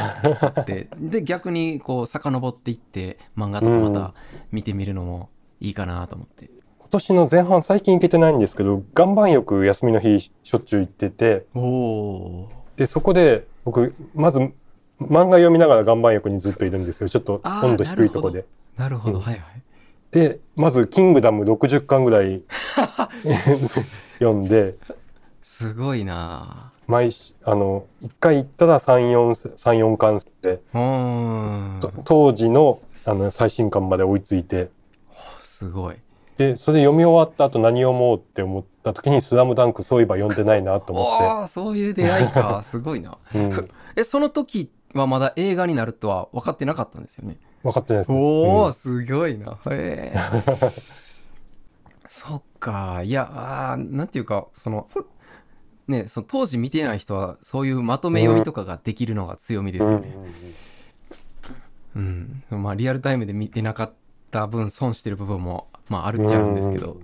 [0.45, 4.13] あって、 で、逆にこう遡っていって、漫画とかまた
[4.51, 6.49] 見てみるのもいいかなと思って。
[6.79, 11.45] 今年の前半最近行けてないんですけど岩盤浴休みの日しょっちゅう行ってて。
[12.77, 14.39] でそこで僕まず
[14.99, 17.09] 漫画読みながら岩盤浴にずっといるんですよ。
[17.09, 18.45] ちょっと温度低いとこで。
[18.77, 19.21] なるほど、うん。
[19.21, 19.41] はいはい。
[20.09, 22.41] でまず「キングダム」60巻ぐらい
[24.17, 24.75] 読んで。
[25.43, 26.71] すごいな。
[26.87, 30.61] 毎しあの1回行ったら34巻で。
[32.05, 34.71] 当時のあの最新巻まで追いついて。
[35.41, 35.97] すごい。
[36.39, 41.05] でそれ読み終わった後何読もうって思った時に「スラムダンクそういえば読んでないなと思っ
[41.39, 42.63] おお、 そういう出会いか。
[42.63, 43.17] すごいな。
[43.29, 47.37] て、うん、 え、その時はまだ映画になるとは分かってなかったんですよね？
[47.61, 49.57] 分かってないですおお、うんすごいな。
[49.69, 50.17] へえ。
[52.07, 53.01] そっか。
[53.03, 53.29] いや、
[53.73, 55.05] あーなんていうか、その、ふ
[55.89, 60.15] ね、その当時見てない人は、そういうまとめ読みとかができるのが強みですよね。
[61.97, 62.43] うん。
[62.49, 63.93] まあ、リアルタイムで見てなかっ
[64.31, 66.99] た分、損してる部分も、まあ、あるっちゃあるんですけどうん。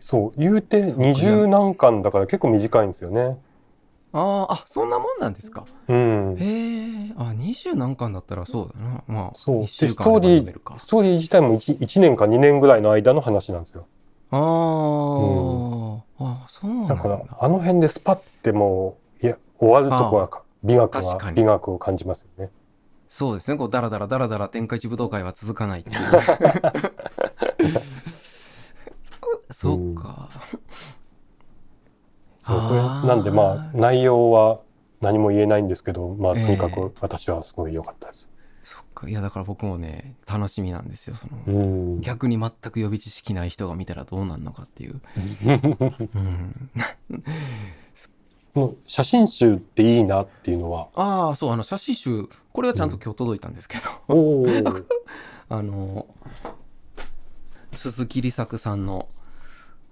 [0.00, 3.38] そう言うて二十何巻だから結構短いんですよね
[4.12, 5.64] ああ、あ、そんなもんなんですか？
[5.88, 7.12] うんへえ。
[7.16, 9.02] あ、20何巻だったらそうだな。
[9.06, 10.78] まあ、そうス間でトーリー。
[10.78, 13.86] ストーリー自体も 1, 1年か2年ぐらいの間の話なんですよ
[14.30, 16.94] あー、あ、そうなんだ。
[16.96, 22.50] だからあの辺でスパッてもういや終わるとこはか美学は美学を感じますよね
[23.08, 23.56] そうですね。
[23.56, 25.94] こう、だらだらだらだら天下一武道会は続かないっていう
[29.94, 30.28] か。
[32.36, 34.60] そうこれあーなんでまあ内容は
[35.00, 38.30] 何も言えないんですけどまあとにかえく私はすごい良かったです、
[38.62, 39.08] そっか。
[39.08, 41.16] いや、だから僕もね、楽しみなんですよ。
[41.16, 41.62] その、う
[41.98, 42.00] ん。
[42.00, 45.00] 逆に全く予備知識ない人が見たらどうなるのかっていう。
[45.44, 45.48] う
[46.18, 46.70] ん。
[48.54, 50.88] この写真集っていいなっていうのは？
[50.94, 54.46] ああ、そう、あの、写真集、これはちゃんと今日届いたんですけど、おお
[55.50, 56.06] あの、
[57.72, 59.08] 鈴木利作さんの、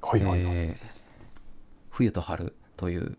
[0.00, 1.02] はいはいはい、えー
[1.94, 3.16] 冬と春という、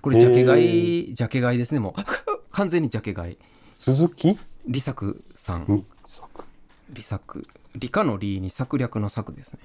[0.00, 2.02] これジャケ買い、ジャケ買いですね、もう。
[2.52, 3.38] 完全にジャケ買い。
[3.72, 4.38] 鈴木？
[4.66, 5.84] 利作さん。
[6.90, 7.46] 利作。
[7.74, 9.60] 理科の理に策略の策ですね。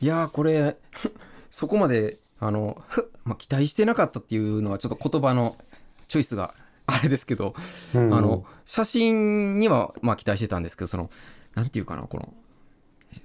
[0.00, 0.76] いやー、これ、
[1.50, 5.56] そこまで、あの、ふ まあ、期待してなかったっていうのはちょっと言葉の
[6.08, 6.54] チョイスが
[6.86, 7.54] あれですけど、
[7.94, 11.10] うんあの、写真には、まあ、期待してたんですけど、その、
[11.54, 12.32] なんていうかな、この、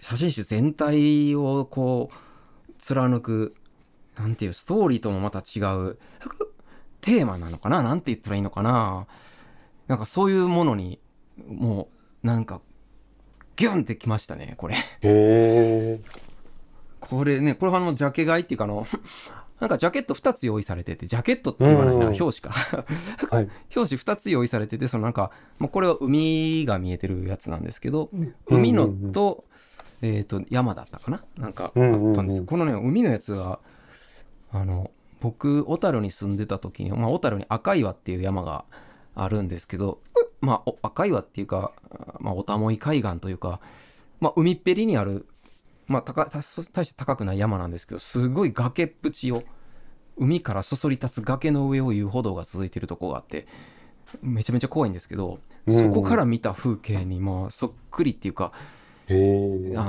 [0.02, 3.56] 写真集全体をこう、貫く、
[4.18, 5.98] なんていう、ストーリーともまた違う、
[7.02, 9.08] テーマなのかななんて言ったらいいのかな。
[9.88, 11.00] なんかそういうものに、
[11.48, 11.90] も
[12.24, 12.62] う、なんか、
[13.56, 14.76] ギュンってきましたね、これ。
[17.00, 18.86] これね、これあの、ジャケ買いっていうかあの、
[19.60, 22.60] なんかジャケット2つ用意されてて、ジャケットって言わないな、うん表紙か。
[23.32, 23.50] はい。
[23.76, 28.10] 表紙2つ用意されててそのなんか、まあ、これは海が見えてるやつなんですけど
[28.48, 29.46] 海のと,、
[30.02, 33.60] えー、と山だったかななんかあったんですこのね海のやつは
[34.54, 38.66] あの僕小樽に住んでた時に、まあ、小樽に赤岩っていう山が
[39.16, 40.00] あるんですけど、
[40.42, 41.72] まあ、お赤岩っていうか、
[42.20, 43.60] まあ、おたもい海岸というか、
[44.20, 45.28] まあ、海っぺりにある、
[45.88, 49.44] まあ、高大して高くない山なんですけどすごい崖っぷちを
[50.18, 53.48] 海からそそり立つ崖の上を遊歩道が続いてるとこがあって
[54.22, 55.40] めちゃめちゃ怖いんですけど、うん
[55.70, 58.52] そこから見た風景にもうそっくりっていうか。
[59.10, 59.14] あ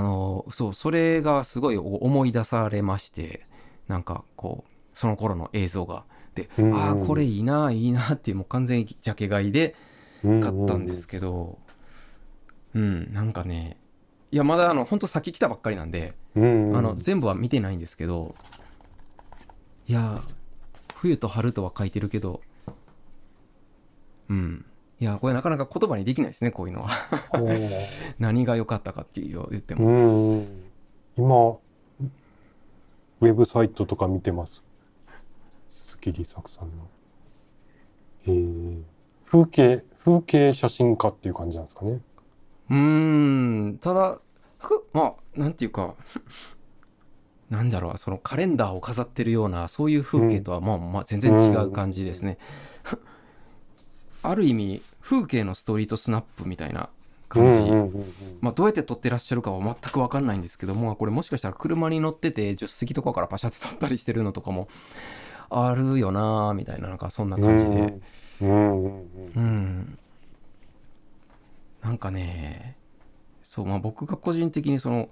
[0.02, 3.46] のそうそれがすごい思い出されまして
[3.88, 6.04] なんかこうその頃の映像が。
[6.34, 6.74] で、うん。
[6.74, 9.76] ああこれいいないいなってもう完全にジャケ買いで
[10.22, 11.58] 買ったんですけど
[12.74, 13.78] うん、なんかね
[14.32, 16.76] いやまだあの本当さっき来たばっかりなんで、うんうん。
[16.76, 18.34] あの全部は見てないんですけど
[19.86, 20.20] いや
[20.96, 22.40] 冬と春とは書いてるけど
[24.28, 24.64] うん。
[25.00, 26.88] いやこれなかなか言葉にできないですねこういうのは。
[28.18, 30.64] 何が良かったかっていう言っても、うんうん。
[31.16, 31.56] 今、
[33.20, 34.64] ウェブサイトとか見てます？
[35.68, 36.88] 鈴木利作さんの。
[38.26, 38.32] へ
[38.78, 38.82] え。
[39.26, 42.00] 風景、風景写真家っていう感じなんですかね？
[42.70, 44.20] うーんただ
[44.58, 45.94] ふまあなんていうか
[47.50, 52.38] なんだろうそのカレンダーを飾ってるようなそういう風景とはまあ、まあ、全然違う感じですね、
[54.22, 56.88] ある意味風景のストリートスナップみたいな
[57.28, 58.04] 感じ、うんうんうんうん
[58.40, 64.68] まあ、どうやって撮ってらっしゃるかは全く分かんないんですけどもこれもしかしたら車に乗ってて助手席とかからパシャって撮ったりしてるのとかも
[65.50, 68.00] あるよなーみたいななんかそんな感じで。
[68.42, 68.98] うん
[69.36, 69.98] うん。
[71.82, 72.76] なんかね、
[73.42, 75.10] そう、まあ僕が個人的にその、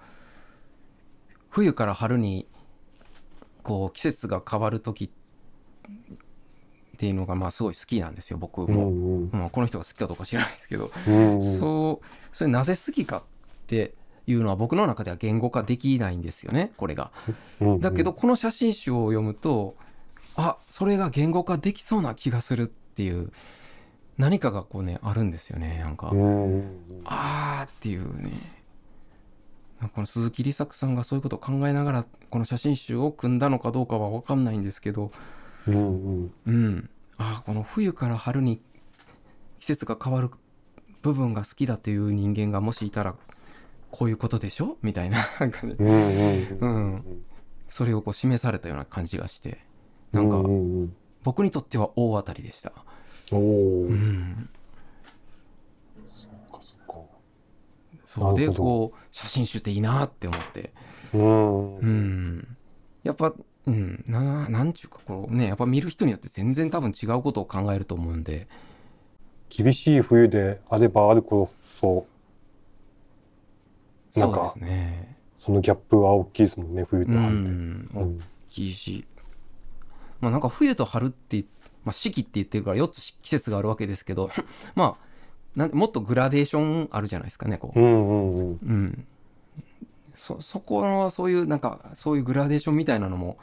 [1.50, 2.46] 冬から春に、
[3.62, 5.12] こう、季節が変わる時
[6.96, 9.28] っていうのが、まあすごい好きなんですよ、僕うも。
[9.32, 10.90] まあこの人が好きかどうか知らないですけど、
[11.40, 13.22] そう、それなぜ好きかっ
[13.66, 13.94] て
[14.26, 17.10] いうのは僕の中では言語化できないんですよね、これが。
[17.60, 19.74] うんだけど、この写真集を読むと、
[20.36, 23.32] あ、それが言語化できそうな気がするっていう、
[24.18, 26.12] 何かがこうね、あるんですよね、なんか。
[27.04, 28.32] あーっていうね。
[29.94, 35.10] この鈴木利作さんがそういうことを考えながら、この写真集を組んだのかどうかは分かんないんですけど、
[35.68, 35.74] うん。
[35.74, 36.32] うん。
[36.46, 36.90] うん。
[37.18, 38.60] ああ、この冬から春に
[39.60, 40.30] 季節が変わる
[41.02, 43.14] 部分が好きだっていう人間がもしいたら、
[43.90, 44.78] こういうことでしょ？
[44.82, 47.24] みたいな、なんかね、うん
[47.68, 49.58] それをこう示されたような感じがして、
[50.12, 50.42] なんか
[51.22, 52.72] 僕にとっては大当たりでした。
[53.30, 54.48] おおう、ん。
[56.06, 56.94] そっかそっか。
[58.04, 58.34] そう。
[58.34, 60.72] で、こう、写真集っていいなって思って、
[61.14, 61.76] うん。
[61.78, 62.56] うん。
[63.04, 63.32] やっぱ、
[63.66, 68.48] うん、な、なんちゅうか、こうね、やっぱ見る人によって全然多分違うことを考えると思うんで、
[69.48, 72.06] 厳しい冬であればあるこそ
[74.16, 75.16] なかそうんですね。
[75.38, 77.48] そのギャップは大きいですもんね冬うと春って。
[77.48, 79.06] ん、大うんきいし、
[80.20, 81.44] まあなんか冬と春って、
[81.84, 84.30] まあ四季って言ってるから4つ季節があるわけですけど、
[84.74, 85.06] まあ、
[85.56, 87.80] なんもっとグラデーションあるじゃないですかね、こう。
[87.80, 89.06] うんうんうんうん。
[90.14, 93.38] そ、そこの、そういう、なんか、そういうグラデーションみたいなのも、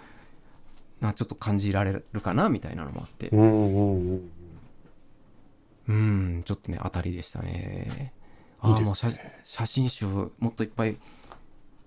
[1.02, 3.30] なちょっと感じられるかな、みたいなのもあって。
[3.30, 4.32] う、んうんうん。
[5.88, 5.92] う
[6.40, 8.14] ん、ちょっとね、当たりでしたね。
[8.60, 8.88] ああ、いいですね。
[8.88, 9.12] もう写
[9.44, 10.98] 写真集、もっといっぱい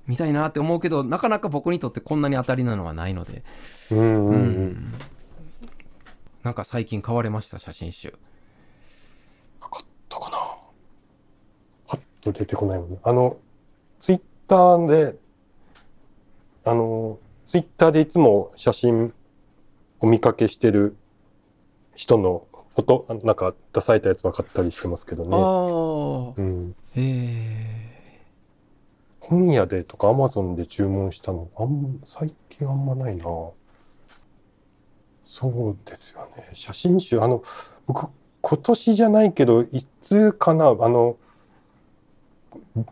[0.06, 3.44] 見たいなって思うけど、なかなか僕にとってこんなに当たりなのはないので、
[3.90, 4.94] うんうんううんん。
[6.42, 8.14] なんか最近買われました、写真集。
[9.60, 10.36] 買ったかな。
[11.86, 12.98] パッと出てこないもんね。
[13.04, 13.36] あの
[14.00, 15.16] ツイッターで
[16.64, 19.12] あのツイッターでいつも写真
[20.00, 20.96] お見かけしてる
[21.94, 27.92] 人のフォトなんか出されたやつは買ったりしてますけどね、ああ、うん、へえ。
[29.20, 33.24] 本屋でとかアマゾンで注文したのあん最近あんまないな。
[35.22, 36.48] そうですよね。
[36.52, 37.42] 写真集あの
[37.86, 41.16] 僕今年じゃないけどいつかなあの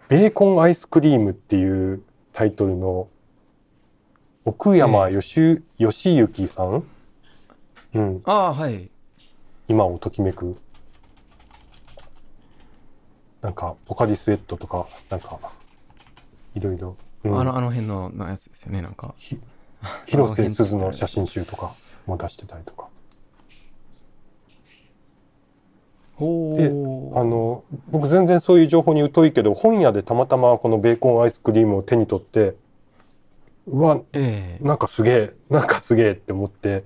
[0.08, 2.02] ベーコンアイスクリームっていう
[2.32, 3.08] タイトルの
[4.44, 6.84] 奥山よし義行さん、
[7.94, 8.90] うん、ああ、はい。
[9.68, 10.56] 今をときめく
[13.42, 15.38] なんかポカリスエットとかなんか
[16.54, 17.38] いろいろ、うん。
[17.38, 19.14] あの、あの辺ののやつですよね、なんか。
[19.16, 19.38] ひ
[20.06, 21.72] 広瀬すずの写真集とか
[22.06, 22.88] も出してたりとか
[26.09, 32.54] おであの僕全然そういう情報に疎いけど本屋でたまたまこのベーコンアイスクリームを手に取って
[33.66, 36.84] うわえなんかすげえなんかすげえって思って。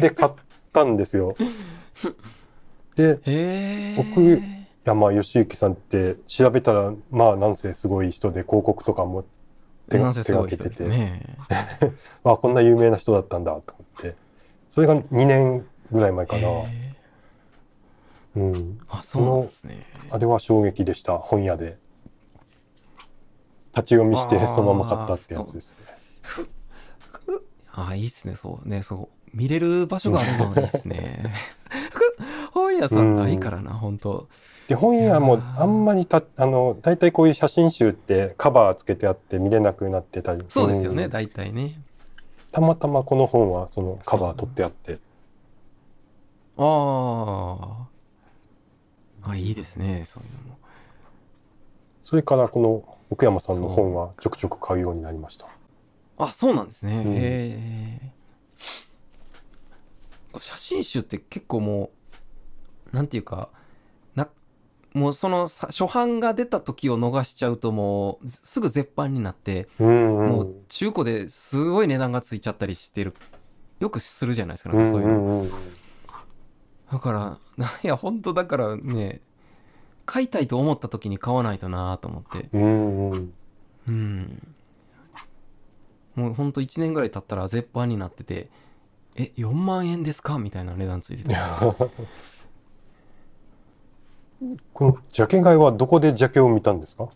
[0.00, 0.32] で買っ
[0.72, 1.34] たんですよ。
[2.94, 3.94] でへえ。
[3.96, 4.40] 僕
[4.84, 9.24] 山義行さんって調べたらまあなんせすごい人で広告とかも
[9.88, 10.84] 手なんが手がけてて。
[12.24, 14.14] あこんな有名な人だったんだと思って。
[14.68, 16.48] それが2年ぐらい前かな。
[16.48, 16.91] へえ
[18.36, 18.78] うん。
[18.88, 19.86] あそうなんですね。
[20.10, 21.78] あれは衝撃でした、本屋で。
[23.74, 25.76] 立ち読みしてそのまま買ったってやつですね。
[27.74, 28.68] あいいっすねそう。
[28.68, 29.36] ねそう。
[29.36, 31.24] 見れる場所があるのはいいっすね。
[32.52, 34.28] 本屋さんないからな、本当。
[34.68, 40.44] で、本屋もあんまりた、あの、大体こういう写真集ってカバーつけてあって見れなくなってたり。
[40.48, 41.10] そうですよね、ん。
[41.10, 41.80] 大体ね。
[42.50, 44.98] たまたまこの本はそのカバー取ってあって。
[46.58, 47.91] ああ
[49.24, 50.58] あいいですねそういうのも。
[52.00, 55.46] それからこの奥山さんの本はちょくちょく買うようになりました。
[56.18, 57.14] あそうなんですね、うん。
[57.14, 58.12] へえ
[60.38, 61.90] 写真集って結構も
[62.92, 63.48] うなんていうか
[64.14, 64.28] な
[64.94, 70.28] もうそのさ初版が出た時を逃しちゃうともうすぐ絶版になって、うんうん。
[70.30, 73.14] もう中古ですごい値段がついちゃったりしてる
[73.78, 75.50] よくするじゃないですかうなんかそういうの、んうんうん
[76.92, 77.38] だから
[77.82, 79.22] いや本当だからね
[80.04, 82.48] 買いたいと思った時に買わないとなと思って。
[82.52, 83.32] うんうん。
[83.88, 84.54] うん。
[86.14, 88.50] もうほんと1年ぐらい経ったら絶版になってて
[89.16, 90.38] え4万円ですか？
[90.38, 91.34] みたいな値段ついてて。
[94.74, 97.08] このジャケ買いはどこでジャケを見たんですか？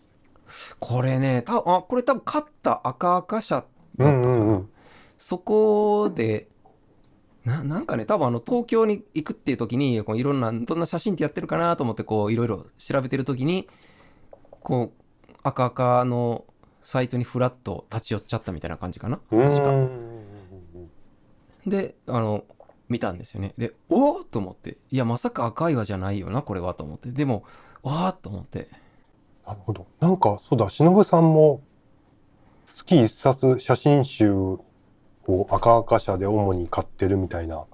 [0.79, 3.65] これねたあこれ多分買った赤赤社だっ
[3.97, 4.69] たかな、うんうんうん。
[5.19, 6.47] そこで
[7.47, 13.67] ななんかね多分あの東京に行くっていう時にこういろんなどんな写真ってやってるかなと思ってこういろいろ調べてる時に
[14.61, 16.43] こう赤赤の
[16.83, 19.19] サイトにフラッと立ち寄っちゃったみたいな感じかな。
[19.31, 19.49] うん。
[19.49, 19.69] 確か。
[19.69, 20.17] うん
[21.65, 22.45] であの
[22.87, 23.53] 見たんですよね。
[23.57, 24.77] でおおと思って。
[24.91, 27.11] いやまさか赤岩じゃないよなこれはと思って。
[27.11, 27.43] でも
[27.81, 28.69] わーっと思って。
[29.45, 29.87] なるほど。
[29.99, 31.61] なんかそうだ、忍さんも
[32.73, 34.65] 月一冊写真集を
[35.49, 37.65] 赤赤社で主に買ってるみたいな、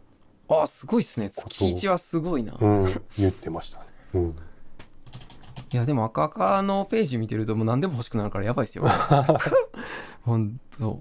[0.50, 1.30] あーすごいっすね。
[1.30, 2.86] 月1はすごいな、うん、
[3.18, 3.86] 言ってましたね。
[4.16, 4.36] うん。
[5.72, 8.86] いやでも赤赤のページ見てるともう何でも欲しくなるからやばいっすよ。
[10.24, 11.00] ほんと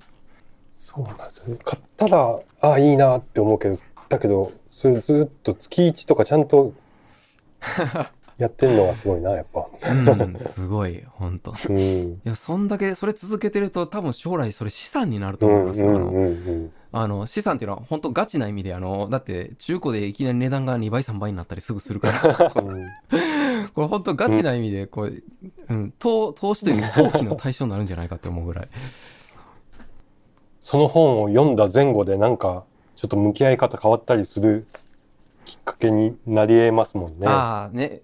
[0.72, 1.58] そうなんですよね。
[1.64, 3.78] 買ったら、ああ、いいなって思うけど、
[4.08, 6.74] だけど、それずっと月一とかちゃんと
[8.42, 9.66] やってるのがすごいな、やっぱ。
[9.90, 11.78] うんすごいほんとうん。
[11.78, 22.50] いやそんだけそれ続けてると多分将来それ資産になるとうん思いますよ、あのうんうんあの資産っていうのは本当ガチな意味であのだって中古でいきなり値段が2倍3倍になったりすぐするから。
[23.74, 25.22] これ本当ガチな意味でこう、
[25.70, 28.68] うん、投投資という投機の対象になるんじゃないかって思うぐらい
[30.60, 32.64] その本を読んだ前後でなんか
[32.96, 34.66] ちょっと向き合い方変わったりする
[35.44, 37.26] きっかけになり得ますもんね。
[37.26, 38.02] ああね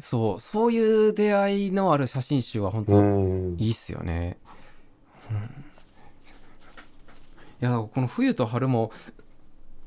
[0.00, 3.02] そうそういう出会いのある写真集は本当う
[3.52, 3.56] ん。
[3.58, 4.38] いいっすよね、
[5.30, 5.36] うん。
[5.36, 5.40] い
[7.60, 8.90] やこの冬と春も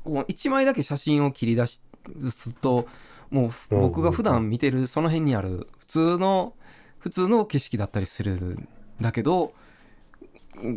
[0.04, 2.86] こう1枚だけ写真を切り出すと
[3.30, 6.54] もう僕が普段見てるその辺にある普通の
[6.98, 8.68] 普通の景色だったりするん
[9.00, 9.52] だけど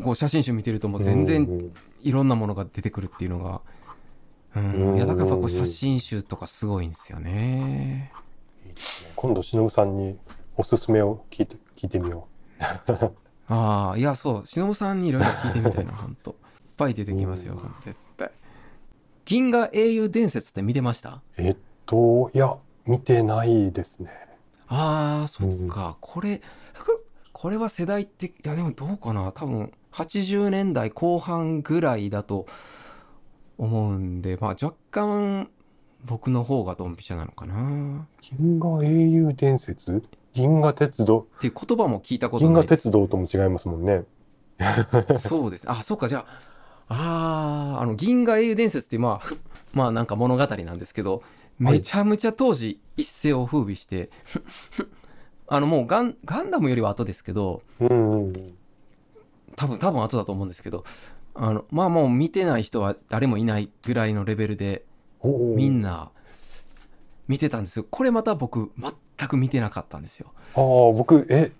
[0.03, 1.71] こう写真集見てるともう全う然ん。
[2.03, 3.61] いろんなものが出てくるっていうのが、
[4.55, 8.11] うん、いやだからやっぱこう写真集とかすごいんですよね。
[9.15, 10.17] 今度忍さんに
[10.55, 12.27] おすすめを聞いて聞いてみよ
[13.47, 16.31] ああいやそう忍さんにいろいろ聞いてみたいなほんと。
[16.31, 16.35] いっ
[16.77, 18.29] ぱい出てきますよ絶対。
[19.25, 21.09] 銀河英雄伝説って見てました？
[21.09, 21.21] う。
[21.37, 21.57] えっ
[21.87, 22.55] といや
[22.85, 24.09] 見てないですね。
[24.67, 26.41] あーそっか、これ
[26.73, 27.03] ふ
[27.33, 29.31] これは世代っていやでもどうかな？
[29.31, 32.45] 多分80年代後半ぐらいだと
[33.57, 35.49] 思うんでまあ若干
[36.07, 40.01] 僕の方がドンピシャなのかな銀河英雄伝説？
[40.33, 41.27] 銀河鉄道？
[41.37, 44.03] っていう言葉も聞いたこと銀河ないです鉄道とも違いますもんね。
[45.17, 45.69] そうです。
[45.69, 46.25] あ、そうか、じゃ
[46.89, 49.37] あ、あーあの、銀河英雄伝説って、まあ、ふ
[49.73, 51.21] まあなんか物語なんですけど、
[51.59, 54.09] めちゃめちゃ当時一世を風靡して、
[55.47, 58.57] あのもうガンガンダムよりは後ですけど、うんうんうん。
[59.55, 60.85] 多分、多分後だと思うんですけど、
[61.35, 64.85] あの、まあもう見てない人は誰もいないぐらいのレベルで、
[65.23, 66.11] みんな
[67.27, 67.85] 見てたんですよ。
[67.89, 70.31] これまた僕、全く見てなかったんですよ。
[70.55, 70.63] ああ
[70.93, 71.51] 僕え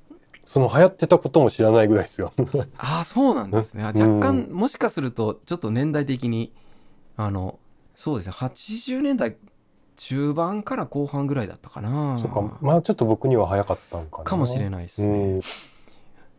[0.45, 2.31] その流行ってたことも知らないぐらいですよ。
[2.77, 6.53] ああそうなんですねあ若干もしかするとちょっと年代的に
[7.17, 7.59] あの
[7.95, 9.35] そうですね80年代
[9.97, 14.23] 中盤から後半ぐらいだったかなそうかまあちょっと僕には早かったんかな。
[14.23, 15.41] かもしれないですうね、ん。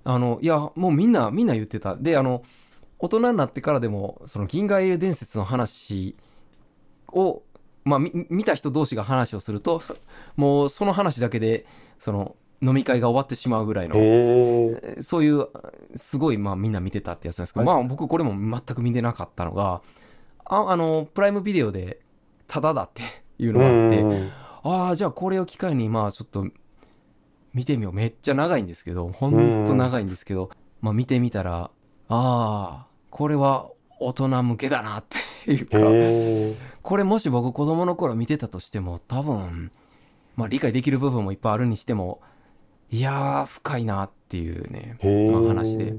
[0.04, 2.42] あのいやもうみんなみんな言ってたであの
[2.98, 6.16] 大人になってからでもその銀河英雄伝説の話
[7.12, 7.42] を
[7.84, 9.82] まあみ見た人同士が話をすると
[10.36, 11.66] もうその話だけで
[11.98, 13.94] その飲み会が終わってしまうぐらいの
[15.00, 15.46] そういう
[15.94, 19.80] すごいまあみんな見てたってやつなんですけど、はまあ僕これも全く見てなかったのが
[20.44, 22.00] ああのプライムビデオで
[22.48, 23.02] タダだって
[23.38, 24.30] いうのがあって、うん
[24.64, 26.44] ああじゃあこれを機会にまあちょっと
[27.54, 27.92] 見てみよう。
[27.92, 30.50] めっちゃ長いんですけどほんと長いんですけど、
[30.80, 31.70] まあ見てみたらあ
[32.08, 35.04] あこれは大人向けだなっ
[35.44, 35.78] ていうか。
[36.88, 39.70] これもし僕子供の頃見てたとしても多分
[40.36, 42.22] まあ理解できる部分もいっぱいあるにしても
[42.90, 44.96] いやー深いなっていうね。
[45.30, 45.92] まあ話で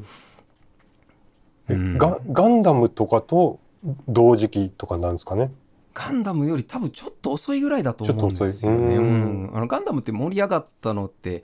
[1.68, 3.60] えうんガガンダムとかと
[4.08, 5.52] 同時期とかなんですかね？
[5.94, 8.80] ガンダムより多分ちょっと遅いぐらいだと思うんですよね。
[8.80, 11.44] ちょっと遅いうんあのガンダムって盛り上がったのって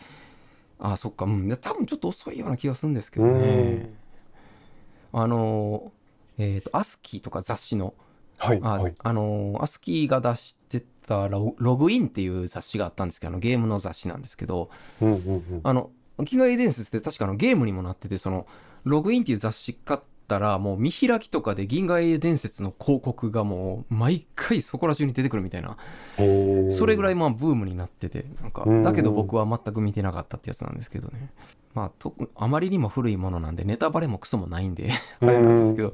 [0.79, 3.93] あそっかうんで多分ちょっと遅いような気がするんですけどね。
[5.13, 5.91] あの
[6.39, 8.04] えっ、とアスキーとか雑誌のあ、
[8.37, 8.93] はいはい。
[9.03, 14.69] あのアスキーが出してたロログインっていう雑誌があったんですけどあのゲームの雑誌なんですけど
[15.01, 15.61] うんうんうん。
[15.63, 15.91] あの
[16.25, 18.47] 機外伝説って確かあのゲームにもなっててその
[18.83, 25.77] ログインっていう雑誌買ったらもう見開きとかで銀河英伝説の広告がもう毎回そこら中に出てくるみたいな。
[26.71, 31.29] それぐらいまあブームになっててなんかうんだけど僕は全く見てなかったってやつなんですけどね
[31.73, 35.93] まあとあまりにも古いものなんでネタバレもクソもないんであれなんですけど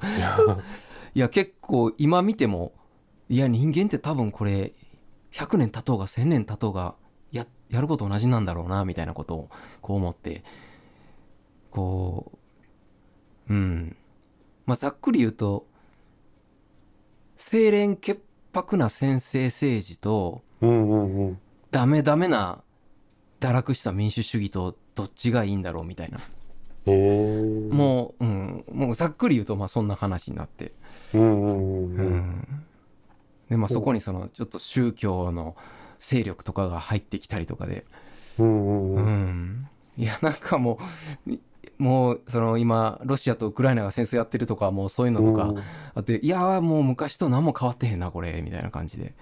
[1.14, 2.74] いや結構今見ても
[3.30, 4.74] いや人間って多分これ
[5.34, 6.95] 100年経とうが1000年経とうが
[7.32, 9.49] ややること同じなんだろうなみたいなことを
[9.82, 10.43] こう思って。
[11.72, 12.34] こ
[13.49, 13.95] ううん。
[14.66, 15.66] まあざっくり言うと
[17.38, 18.22] 清廉潔
[18.53, 21.39] 白な先制政治とうんうんうん。
[21.72, 22.62] ダメダメな
[23.39, 26.20] 堕落した民主主義とどっちがいいんだろうみたいな。
[26.86, 30.74] もう、うん、もうざっくり言うとまあそんな話になって
[33.49, 35.55] でまあそこにそのちょっと宗教の
[35.99, 37.86] 勢力とかが入ってきたりとかで、
[38.39, 40.80] うんいやなんかも
[41.28, 41.39] うい
[41.78, 45.53] もうその今ロシアとウクライナが戦争やってるとかもうそういうのとか
[45.95, 49.14] あっていやーもう昔と何も変わってへんなこれみたいな感じで。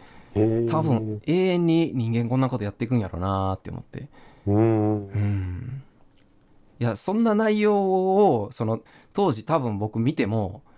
[0.70, 4.08] 多分永遠に人間こんなことやっていくんやろうなーって思って。
[4.46, 5.82] うん。
[6.80, 8.80] いやそんな内容をその
[9.14, 10.69] 当時多分僕見てもあ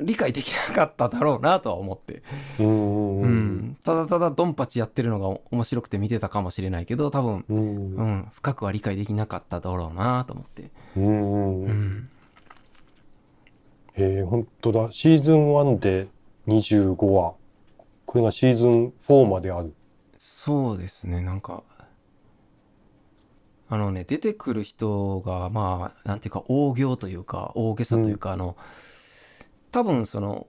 [0.00, 2.22] 理解できなかっただろうなとは思って。
[2.58, 3.76] うん。
[3.82, 8.28] ただただドンパチやってるのが面白くて見てたかもしれないけど多分、うん。
[8.34, 12.08] 深くは理解できなかっただろうなと思って、うん。
[13.96, 14.92] え、本当だ。
[14.92, 16.08] シーズン1で
[16.46, 17.34] 25話。
[18.04, 19.74] これがシーズン4まである。
[20.18, 21.22] そうですね。
[21.22, 21.62] なんか
[23.68, 28.56] あのね出てくる人がまあなんていうか大行というか大げさというか、あの
[29.76, 30.46] 多分その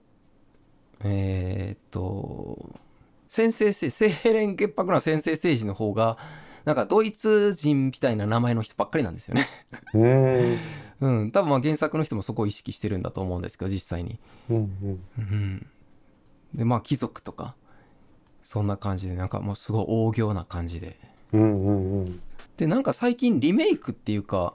[1.04, 2.80] えーっと
[3.28, 6.16] 先制政清廉潔白な先制政治の方が
[6.64, 9.46] なんかドイツ人みたいな名前の人ばっかりなんですよね。
[9.92, 10.56] うん。
[11.00, 14.18] うん、多分まあ原作の人もそこを意識してるんだと思うんですけど実際に。
[14.48, 15.00] うんうん。
[15.18, 15.66] うん、
[16.54, 17.54] でまあ貴族とか
[18.42, 20.98] そんな感じでなんかもうすごい大行な感じで。
[21.34, 22.22] うんうんうん。
[22.56, 24.54] でなんか最近リメイクっていうか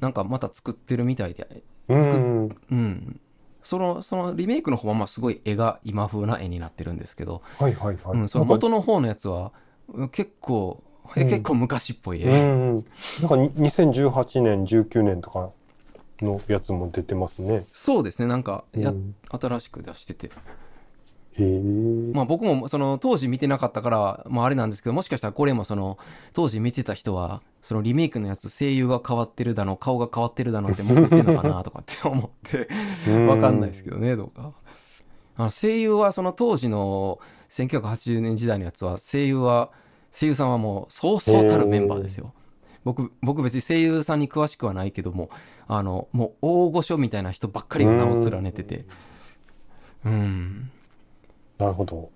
[0.00, 3.20] なんかまた作ってるみたいで、うんうん、
[3.68, 8.18] そのそのリメイクの方はまあすごい絵が今風な絵になってるんですけど、はいはいはい。
[8.18, 9.52] うん、その元の方のやつは
[9.92, 10.82] うん結構、
[11.14, 12.42] えうん結構昔っぽいうん絵。
[12.42, 12.86] うん。
[13.20, 15.50] なんかに2018年、19年とか
[16.22, 17.66] のやつも出てますね。
[17.74, 20.30] そうですねなんかや、うん新しく出してて
[21.38, 22.12] へえ。
[22.12, 25.98] まあ僕もその当時見てなかったから、まああれなんですけど、もしかしたらこれもその
[26.32, 32.68] 当時見てた人は、そのリメイクのやつ声優が変わってるだの、顔が変わってるだのってもう言ってんのかなとかって思って、
[33.26, 34.52] わかんないですけどね、どうか。
[35.36, 37.20] あの声優はその当時の
[37.50, 39.70] 1980年時代のやつは声優は、
[40.10, 42.32] 声優さんはもうそうそうたるメンバーですよ。
[42.84, 45.30] 僕、僕別に声優さんに詳しくはないけども、
[45.66, 48.86] あの、もう大御所みたいな人ばっかりが名を連ねてて、
[50.04, 50.70] うん。
[51.58, 52.10] なるほど。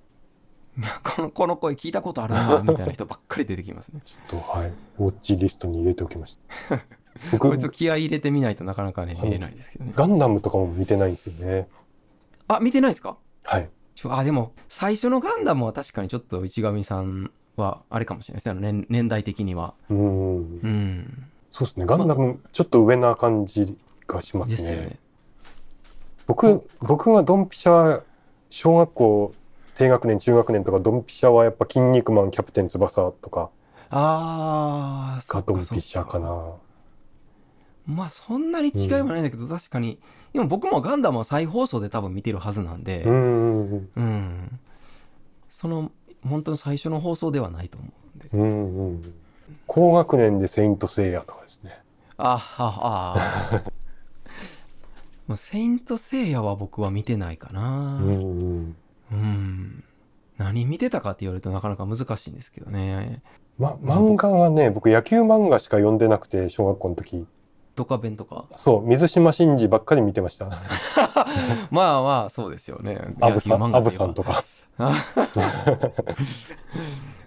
[1.05, 4.01] このこの声聞いたことあるな みたいな人ばっかり出てきますね。
[4.05, 4.73] ちょっと、はい。
[4.99, 6.39] ウォッチリストに入れておきまし
[6.69, 6.81] た。
[7.33, 9.93] 僕これちょっと気合い入れてみないとなかなかね見れないですけどね。
[9.95, 11.69] ガンダムとかも見てないんですよね。
[12.49, 13.19] あ見てないですか？
[13.43, 13.69] はい。
[14.09, 19.75] あでも最初のガンダムは確かにちょっと市上さんはあれかもしれないですねあの年年代的には。
[19.91, 20.37] うん。
[20.39, 21.25] うん。
[21.51, 21.85] そうですね。
[21.85, 24.57] ガンダム、ちょっと上な感じがしますね。
[24.57, 24.97] ですよね。
[26.27, 28.03] 僕、僕がドンピシャ、
[28.53, 29.35] 小学校
[29.75, 33.49] 低学年、中学年とか、ドンピシャはやっぱ筋肉マン、キャプテン翼とか
[33.91, 36.53] あがドンピシャかな。
[37.87, 39.99] まあそんなに違いはないんだけど、確かに
[40.35, 44.61] でも僕もガンダムは再放送で多分見てるはずなんで、うんうんうん
[45.49, 45.91] その
[46.23, 48.29] 本当に最初の放送ではないと思うんで。
[48.33, 48.41] うん。
[48.41, 49.15] うんうん。
[49.67, 51.79] 高学年でセイントセイヤとかですね。
[52.19, 53.63] あはあ
[55.33, 58.11] もうセイントセイヤは僕は見てないかなう
[59.15, 59.83] ん
[60.37, 63.23] 何見てたかって言われるとなかなか難しいんですけどね。
[63.59, 67.27] ま、漫画はね、僕野球漫画しか読んでなくて、小学校の時。
[67.77, 68.45] ドカベンとか？
[68.57, 70.51] そう、水島新司ばっかり見てました。
[71.71, 73.15] まあまあ、そうですよね。
[73.21, 74.45] アブさん、アブさんとか。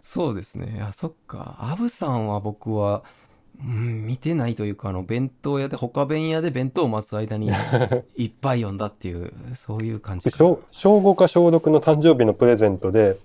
[0.04, 0.84] そうですね。
[0.88, 1.58] あ、そっか。
[1.60, 3.04] アブさんは僕は、
[3.64, 7.50] うん、見てないというか、あの、弁当屋で、他弁屋で弁当を待つ間に
[8.18, 13.18] いっぱい読んだっていう、そういう感じ小小5か小6の誕生日のプレゼントで、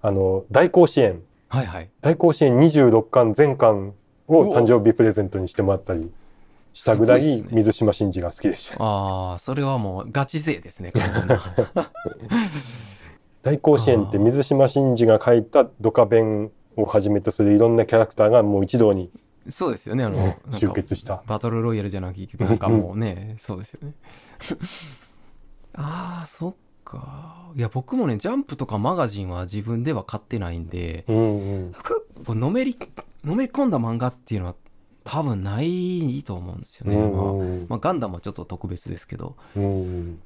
[0.00, 1.90] あの、大甲子園、はいはい。
[2.00, 3.94] 大甲子園26巻全巻
[4.26, 6.10] を誕生日プレゼントにしてもらったり
[6.72, 8.82] したぐらい水島新司が好きでした。
[8.82, 11.42] ああ、それはもうガチ勢ですね、完全な。
[13.42, 19.10] 大甲子園って水島新司が書いたドカベンをはじめとするいろんなキャラクターがもう一堂に
[19.48, 21.22] そうですよね、あの、集結した。
[21.26, 23.94] バトルロイヤルじゃなくて、なんかもうね、 そうですよね。
[25.74, 26.54] ああ、そっ
[26.84, 27.50] か。
[27.56, 31.72] いや、僕もね、ジャンプとかマガジンは自分では買ってないんで、うんうん。
[31.72, 32.78] くこうのめり、
[33.24, 34.54] のめり込んだ漫画っていうのは
[35.04, 36.96] 多分ないと思うんですよね。
[36.96, 39.36] うんまあうんまあ、ガンダムはちょっと特別ですけど。
[39.56, 40.20] うん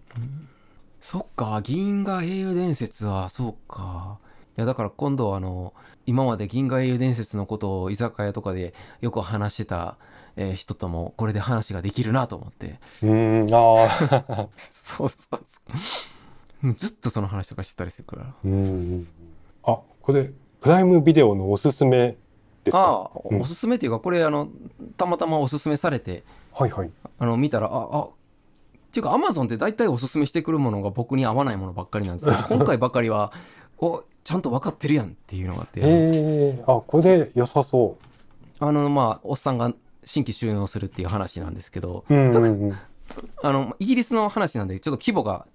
[1.01, 4.19] そっか、銀河英雄伝説は、そうか。
[4.57, 5.75] いや、だから今度はあの、
[6.07, 9.97] 今まで銀河英雄伝説のことを居酒屋とかでよく話してた、
[10.37, 12.79] えー人ともこれで話ができるなと思って。
[13.03, 13.87] うん、あ
[14.29, 14.49] あ。
[14.57, 15.61] そうそうそ
[16.69, 16.75] う。
[16.75, 18.35] ずっとその話とかしてたりするから。
[18.45, 19.07] うん。
[19.65, 20.31] あ、これ、
[20.61, 22.17] プライムビデオのおすすめ
[22.65, 22.79] ですか？
[22.81, 24.49] ああ、うんおすすめっていうか、これあの、
[24.97, 26.91] たまたまおすすめされて、はいはい。
[27.19, 28.09] あの、見たら、あ、あ、っ
[28.93, 33.33] ていうか、アマゾンって大体おすすめしてくるものが僕に合わないものばっかりなんですけど、今回ばかりは、
[33.79, 37.97] お、ちゃんと分かってるやんっていうのがあって、へえ、あ、これ良さそ
[38.59, 39.73] あの、まあ、おっさんが
[40.05, 42.13] 新規収納するっていう話なんですけど、う。
[42.13, 42.79] うんうんうん。
[43.43, 45.47] あの、イギリスの話なんで、ちょっと規模が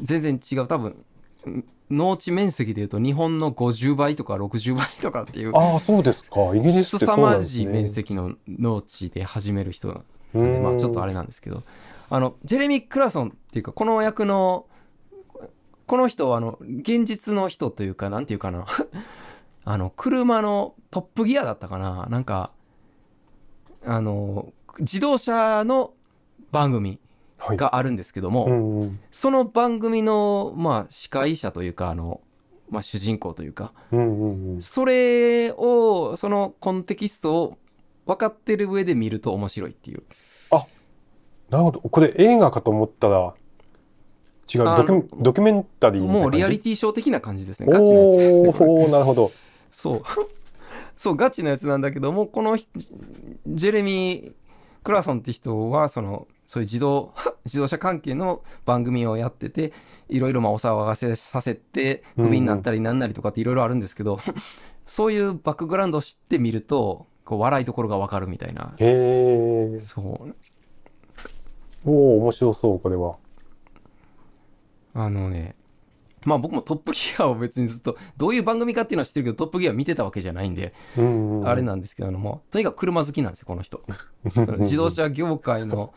[0.00, 0.66] 全然違う。
[0.66, 1.04] 多分、
[1.46, 6.54] ん農地面積でいうと日本の50倍とか60倍とかっていう、ああ、そうですか。
[6.54, 7.62] イギリスってそ凄うなんですね。
[7.62, 11.62] まじい面積の農地で始める人なんで、うんまあちょっとあれなんですけど、
[12.08, 14.66] あの、ジェレミー・クラソンっていうか、この役の、
[15.86, 18.66] この人はあの、現実の人というか、なんていうかな、
[19.64, 22.50] あの、車のトップギアだったかな、なんか、
[23.84, 25.94] あの、自動車の
[26.50, 26.98] 番組
[27.38, 27.56] はい。
[27.56, 29.00] があるんですけども、うんうん。
[29.10, 32.20] その番組の、まあ、司会者というか、あの、
[32.70, 34.62] まあ、主人公というか、うんうんうん。
[34.62, 37.58] それを、そのコンテキストを
[38.06, 40.02] 分かってる上で見ると面白いっていう。
[41.50, 41.80] なるほど。
[41.80, 43.34] これ映画かと思ったら、
[44.52, 44.68] 違う。
[44.68, 47.66] あドキュドキュメンタリーみたいなもうリアリティショー的な感じですね。
[47.70, 48.68] ガチなやつですね。
[48.68, 49.30] おなるほど。
[49.70, 50.02] そう。
[50.96, 52.70] そう、ガチなやつなんだけども、この人
[53.46, 54.32] ジェレミー・
[54.82, 57.12] クラソンって人は、その、そういう自動、
[57.44, 59.72] 自動車関係の番組をやってて、
[60.08, 64.18] いろいろまあお騒がせさせて、クビになったりなんなりとかっていろいろあるんですけど、
[64.86, 68.74] そういうバックグラウンドを知ってみると、こう笑いどころがわかるみたいな。
[68.78, 69.80] へえ。
[69.80, 70.34] そう。
[71.84, 73.16] おお面白そう、これは。
[74.96, 75.54] あのね、
[76.24, 81.48] まあ僕もトップギアを別にずっと、どういう番組かっていうのは知ってるけど、トップギア見てたわけじゃないんで、うんうん。
[81.48, 83.82] あれなんですけど、もうとにかく車好きなんですよ、この人。
[84.30, 85.92] その自動車業界の、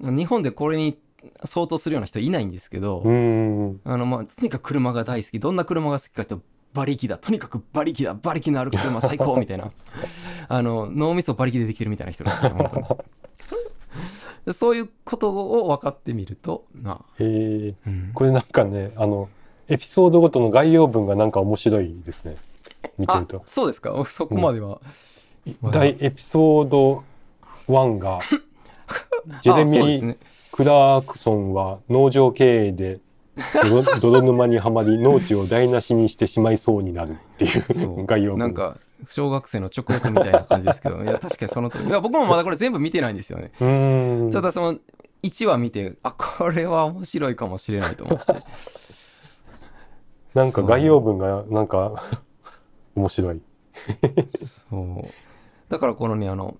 [0.00, 0.96] 日本でこれに
[1.44, 3.08] 相当するような人いないんですけど、あ
[3.96, 6.36] のまあとにかく車が大好き、どんな車が好きかって
[6.74, 9.72] 馬力だ、とにかく馬力だ、馬力のある車最高みたいな、
[10.48, 12.86] あの脳みそ馬力でできてるみたいな人なんですよ、本当に。
[14.46, 17.24] でそういうことを分かってみると、まあ、へ
[17.68, 17.74] え。
[17.86, 19.28] うんこれなんかね、あの、
[19.68, 22.36] エピソードごとの概要文がなんか面白いですね。
[22.96, 23.42] 見てあると。
[23.44, 24.80] そうですか、 そこまでは。
[25.72, 27.02] 第エピソード
[27.66, 28.20] 1が、
[29.42, 30.16] ジェレミー・
[30.52, 33.00] クラークソンは農場経営で
[33.68, 38.38] 泥泥沼にはまり農地を台無しにしてしまいそうになるっていう 概要文。
[38.38, 41.88] なんか小学生の直訳みたいな感じですけど いや確かにその通り。
[41.88, 43.50] いや僕もまだこれ全部見てないんですよね。
[44.32, 44.78] ただその
[45.22, 48.34] 1話見てあこれは面白いかもしれないと思って。
[50.34, 51.94] なんか概要文がなんか
[52.94, 53.40] 面白い。
[54.70, 55.08] そう。
[55.68, 56.56] だからこのねあの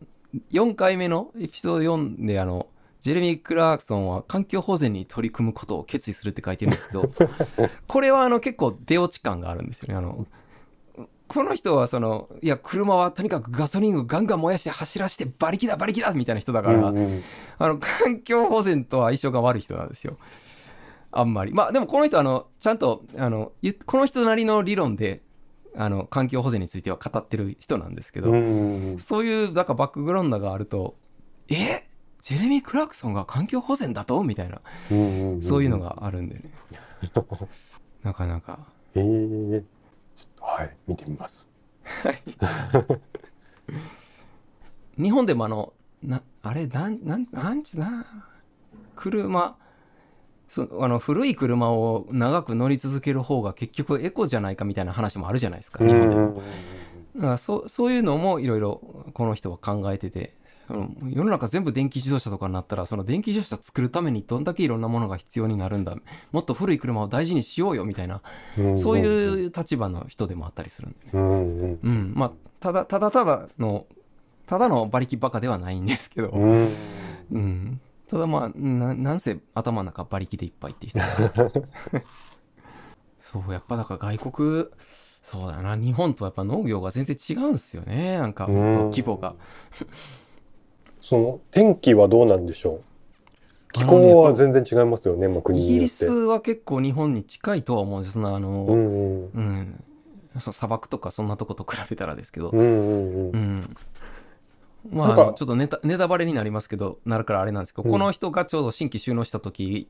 [0.53, 2.69] 4回目のエピソード4であの
[3.01, 7.11] ジェレミー・クラークソンは環境保全に取り組むことを決意するって書いてるんですけど
[7.87, 9.95] これはあの結構出落ち感があるんですよね。
[9.95, 10.27] あの
[11.29, 17.25] この人はそのいや車はとにかくガソリンをガンガン燃やして走らせて馬力だ馬力だみたいな人だから、うんうん。
[17.59, 20.19] あの環境保全とは相性が悪い人なんですよ。
[21.11, 21.53] あんまり。
[21.53, 25.23] まあでもこの人あのちゃんとあのゆこの人なりの理論で
[25.75, 30.97] あの環境保全については語ってる人なんですけど、うんそういうなんかバックグラウンドがあると
[31.49, 31.85] え？
[32.23, 34.23] ジェレミー・クラークソンが環境保全だと？
[34.25, 34.61] みたいな。
[34.91, 36.51] うんうんそういうのがあるんでね。
[38.03, 38.59] なかなか。
[38.95, 39.65] えー、
[40.41, 41.49] はい見てみます
[42.03, 42.23] はい
[45.03, 45.73] 日本でもあの
[46.03, 48.07] なあれなんなんなんちゅうな
[48.95, 49.57] 車
[50.49, 56.43] そあの古い車を長く乗り続ける方が結局エコじゃないかみたいな話もあるじゃないですか日本でも。
[57.17, 58.81] だからそそういうのもいろいろ
[59.13, 60.35] この人は考えてて
[60.67, 65.97] その世の中全部電気自動車とかになったらその電気自動車作るためにどんだけいろんなものが必要になるんだ。
[66.33, 68.21] もっと古い車を大事にしようよみたいな
[68.77, 70.99] そういう立場の人でもあったりするんで。
[71.07, 71.13] ね。
[71.13, 72.13] うん。
[72.17, 73.87] まあただただただの
[74.47, 76.75] ただの馬力バカではないんですけど、うん。
[77.33, 80.99] うん、ただまあななんせ頭の中馬力でいっぱいって人。
[83.21, 84.67] そうやっぱだから外国
[85.23, 85.75] そうだな。
[85.75, 88.19] 日本とやっぱ農業が全然違うんですよね。
[88.19, 88.55] なんかうん。
[88.91, 89.35] 規模が
[91.09, 93.73] その天気はどうなんでしょう？
[93.73, 95.95] 気候は全然違いますよね、まあ、国イギリによって。
[95.95, 98.19] スは結構日本に近いとは思うんです。
[98.19, 99.31] なあの、うんうん。
[99.33, 99.85] うん、
[100.41, 103.31] その砂漠とかそんなとこと比べたらですけど、うんうんうん。
[103.31, 103.77] うん。
[104.91, 107.93] まあ、ちょっとネタネタバレになりますけど、なるからあれなんですけど、うん。
[107.93, 109.87] この人がちょうど新規収納した時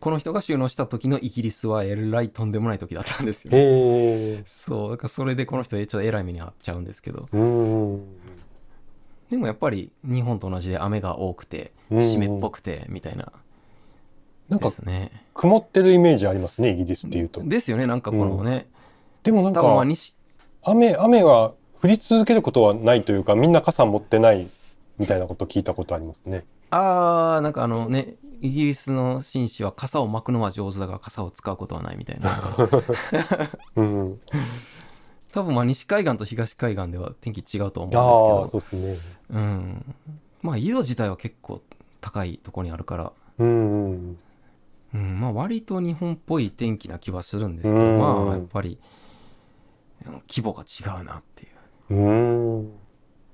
[0.00, 3.52] この人が収納した時のイギリスはえらいとんでもない時だったんですよ。
[3.54, 4.42] へえ。
[4.44, 8.06] そう、だからそれでこの人、ちょっとえらい目に遭っちゃうんですけど、うんうん
[9.34, 13.32] でもやっぱり日本と同じで雨が多くて、うん湿っぽくて、みたいな。
[14.48, 15.10] なんかね。
[15.34, 17.42] 曇ってるイメージありますね、イギリスっていうと。
[17.42, 18.68] ですよね、なんかこのね、
[19.24, 20.14] でもなんか西、
[20.62, 21.52] 雨雨が
[21.82, 24.46] 降り続けることはないというか、みんな傘持ってない
[24.98, 26.44] みたいなこと聞いたことありますね。
[26.70, 32.30] あー、なんかあのね、イギリスの紳士は傘を巻くのは上手だが傘を使うことはないみたいな。
[33.74, 34.20] うん。
[35.34, 38.96] 多分まあ西海岸と東海岸では天気違うと思うんですそうですね。
[39.26, 39.94] けど、うん。
[40.42, 41.60] まあ緯度自体は結構
[42.00, 44.18] 高いところにあるから、うんうん。
[44.94, 48.78] うん、まあ割と日本っぽい天気な気はするんですけど、うんまあやっぱり
[50.28, 51.48] 規模が違うなってい
[51.90, 51.94] う。
[51.96, 52.12] う
[52.60, 52.72] ん。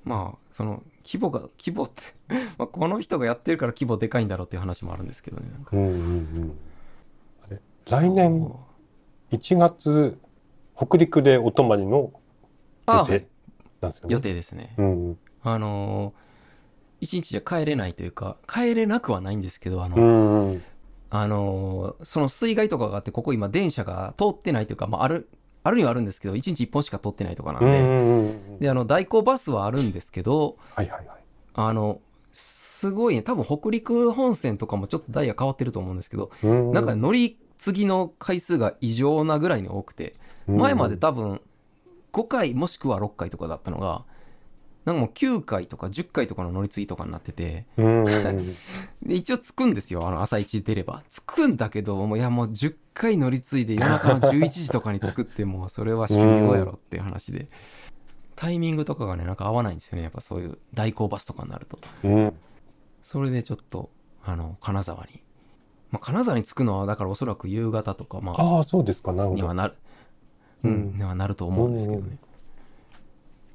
[0.03, 2.01] まあその規模が規模って
[2.57, 5.51] まあこの人がやってるから規模でかいんだろうっていう話もあるんですけどね。
[5.71, 5.97] うんうんう
[6.47, 6.57] ん。
[7.85, 8.39] 来年？
[8.39, 8.59] そ
[9.33, 10.17] う1月、
[10.87, 12.11] 北陸でお泊まりの予
[12.87, 13.27] あ定
[13.81, 14.13] なんですよね。
[14.13, 14.73] 予定ですね。
[14.77, 15.17] うんうん。
[15.43, 16.21] あのー
[17.03, 20.63] 一日じゃ帰れないというか帰れなくはないんですけどあの、うんうん。
[21.09, 25.27] あのーその水害とかがあってここ今電車が通ってないというか、まあ、ある
[25.63, 28.59] あるにはあるんですけど1日1本しか通ってないとかなんで,、うん。
[28.59, 31.17] であの代行バスはあるんですけどはいはいはい。
[31.55, 32.01] あの
[32.33, 40.15] すごいね多分北陸本線とかもちょっとダイヤ変わってると思うんですけど、うんなんか乗り継ぎの回数が異常なぐらいに多くて
[40.57, 41.41] 前まで多分
[42.13, 44.03] 5回もしくは6回とかだったのが
[44.85, 47.65] なんかもう9回とか10回とかの乗り継ぎとかになってて
[49.07, 50.07] 一応着くんですよ。
[50.07, 51.03] あの朝一出れば。
[51.09, 57.47] 着くんだけどもういやもう10回乗り継いで夜中の11時とかに着くってもうそれは終了やろっていう話で。
[58.35, 60.01] タイミングとかがねなんか合わないんですよね。
[60.01, 61.77] やっぱそういう代行バスとかになると。
[62.03, 62.33] うん。
[63.03, 63.91] それでちょっと
[64.23, 65.21] あの金沢に、
[65.91, 69.11] まあ、金沢に着くのはだからおそらく夕方とかまあああ、そうですか。
[69.11, 69.75] にはなる、
[70.63, 72.17] ううんん、にはなると思うんですけどね。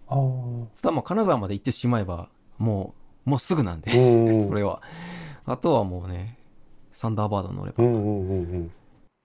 [0.09, 0.81] ああ。
[0.81, 2.29] ただまあ金沢まで行ってしまえば
[2.59, 2.95] も
[3.27, 4.83] うもうすぐなんで、うんうん それは
[5.45, 6.39] あとはもうね
[6.93, 8.71] サンダーバード乗れば、うんうんうんうん。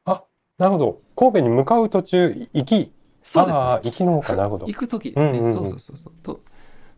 [0.05, 0.23] あ、
[0.57, 0.99] なるほど。
[1.15, 2.91] 神戸に向かう途中、行き。
[3.23, 4.35] そうですああ、行きの方か。
[4.35, 4.65] なるほど。
[4.65, 6.41] 行く時ですね、うんうんうんそうそうそうそうと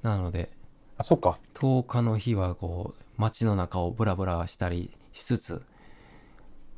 [0.02, 0.52] なので
[0.98, 1.38] あ、そっか。
[1.54, 5.62] 10日の日はこう街の中をブラブラしたりしつつ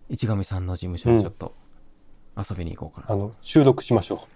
[0.09, 1.53] 市上さんの事務所にちょっと
[2.37, 4.27] 遊びに行こうかな、あの、収録しましょ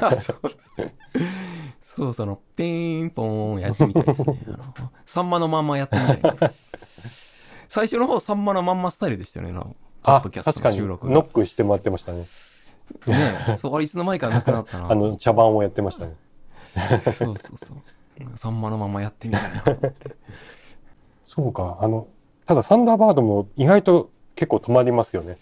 [0.00, 0.92] あ そうそう
[1.80, 6.50] そうそのピンポーンやってみたいですね あのサンマのまんまやってみたい、ね、
[7.68, 9.64] 最初の方サンマのまんまスタイルでしたよねあのう。
[10.02, 10.68] ポッあ、ドキャスト。
[10.68, 12.26] の収録がノックしてもらってましたね。
[13.06, 16.16] ねそうあれいつの間にかなくなったな あの、茶番をやってましたね。
[17.12, 19.94] そうそうそうサンマのままやってみたいなって
[21.24, 21.78] そうか。
[21.80, 22.08] あの、
[22.46, 25.38] ただサンダーバードも意外と結構止まりますよね。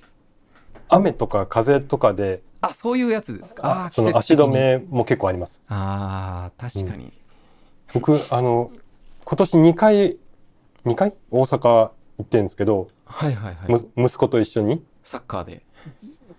[0.90, 3.84] 雨とか風とかで、あそういうやつですか？
[3.84, 5.62] あーその足止めも結構あります。
[5.68, 7.12] あー確かに、
[7.94, 8.70] 僕、あの、
[9.24, 10.18] 今年2回、
[10.84, 11.14] 2回？
[11.30, 11.92] 大阪行
[12.22, 14.84] ってるんですけど、はいはいはいむ息子と一緒に。
[15.02, 15.62] サッカーで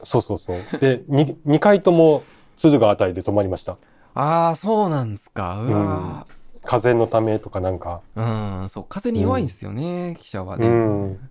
[0.03, 0.57] そうそうそう。
[0.79, 2.23] で、2, 2回とも
[2.57, 3.77] 敦賀あたりで泊まりました。
[4.13, 6.27] ああそうなんですかうわ
[6.63, 8.01] 風のためとかなんか。
[8.15, 11.29] ーうん、そう風に弱いんですよね、記者はね、うん。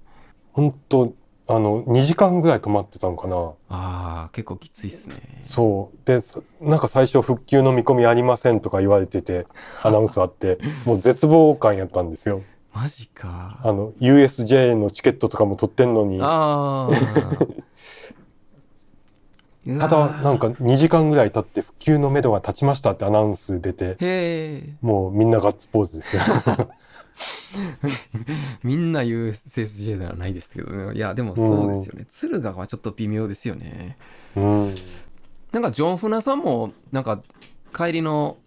[0.53, 1.13] 本当
[1.51, 3.37] あの、2時間ぐらい泊まってたのかな。
[3.69, 5.17] ああ結構きついっすね。
[5.43, 6.07] そう。
[6.07, 9.47] で、そなんか最初復旧の見込みありませんとか言われてて、
[9.83, 12.43] アナウンスあって、もう絶望感やったんですよ。
[12.73, 13.59] マジか。
[13.65, 17.63] あの、USJ のチケットとかも取ってんのに、あたー。
[19.67, 19.89] だ
[20.23, 23.97] なんか2時間ぐらい経って復旧のめどが立ちましたってアナウンス出て
[24.81, 26.23] もうみんなガッツポーズですよ
[28.63, 30.95] みんな USJ ではないですけどね。
[30.95, 32.07] いやでもそうですよね。
[32.09, 33.97] 敦賀はちょっと微妙ですよね。
[34.37, 34.75] うん。
[35.53, 37.23] なんかジョン・フナさんもなんか
[37.77, 38.39] 帰りの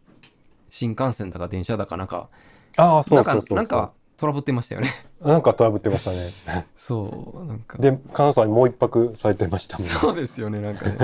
[0.70, 2.30] 新幹線だか電車だかなんか
[2.78, 3.58] ああそなんかうそうそう。
[3.58, 4.90] なんかトラブってましたよね。
[5.22, 6.66] なんかトラブってましたね。
[6.78, 7.78] そうなんか。
[7.78, 9.94] で金沢にもう一泊されてましたもんね。
[9.94, 10.98] そうですよねなんかね。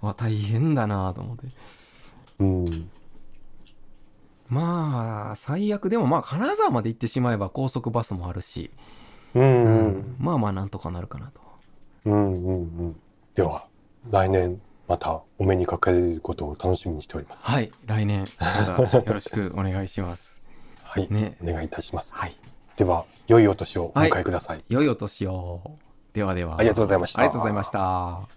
[0.00, 1.46] わ大変だなと思って。
[2.40, 2.90] うん
[4.48, 5.90] まあ最悪。
[5.90, 8.70] でもまあ金沢まで行ってしまえば高速バスもあるし、
[9.34, 9.64] うん。
[9.64, 10.16] ううん。
[10.18, 11.40] まあまあなんとかなるかなと。
[12.06, 12.58] うんうんう
[12.88, 12.96] ん。
[13.34, 13.66] では
[14.10, 17.46] 来年またお目にかかれることを楽しみにしております。
[17.46, 20.40] はい来年またよろしくお願いします。
[20.82, 21.36] はい、ね。
[21.42, 22.14] お願いいたします。
[22.14, 22.36] はい。
[22.76, 25.60] では良いお年をお迎えください、良いお年を。
[26.12, 26.58] ではでは。
[26.58, 27.20] ありがとうございました。
[27.20, 28.35] ありがとうございました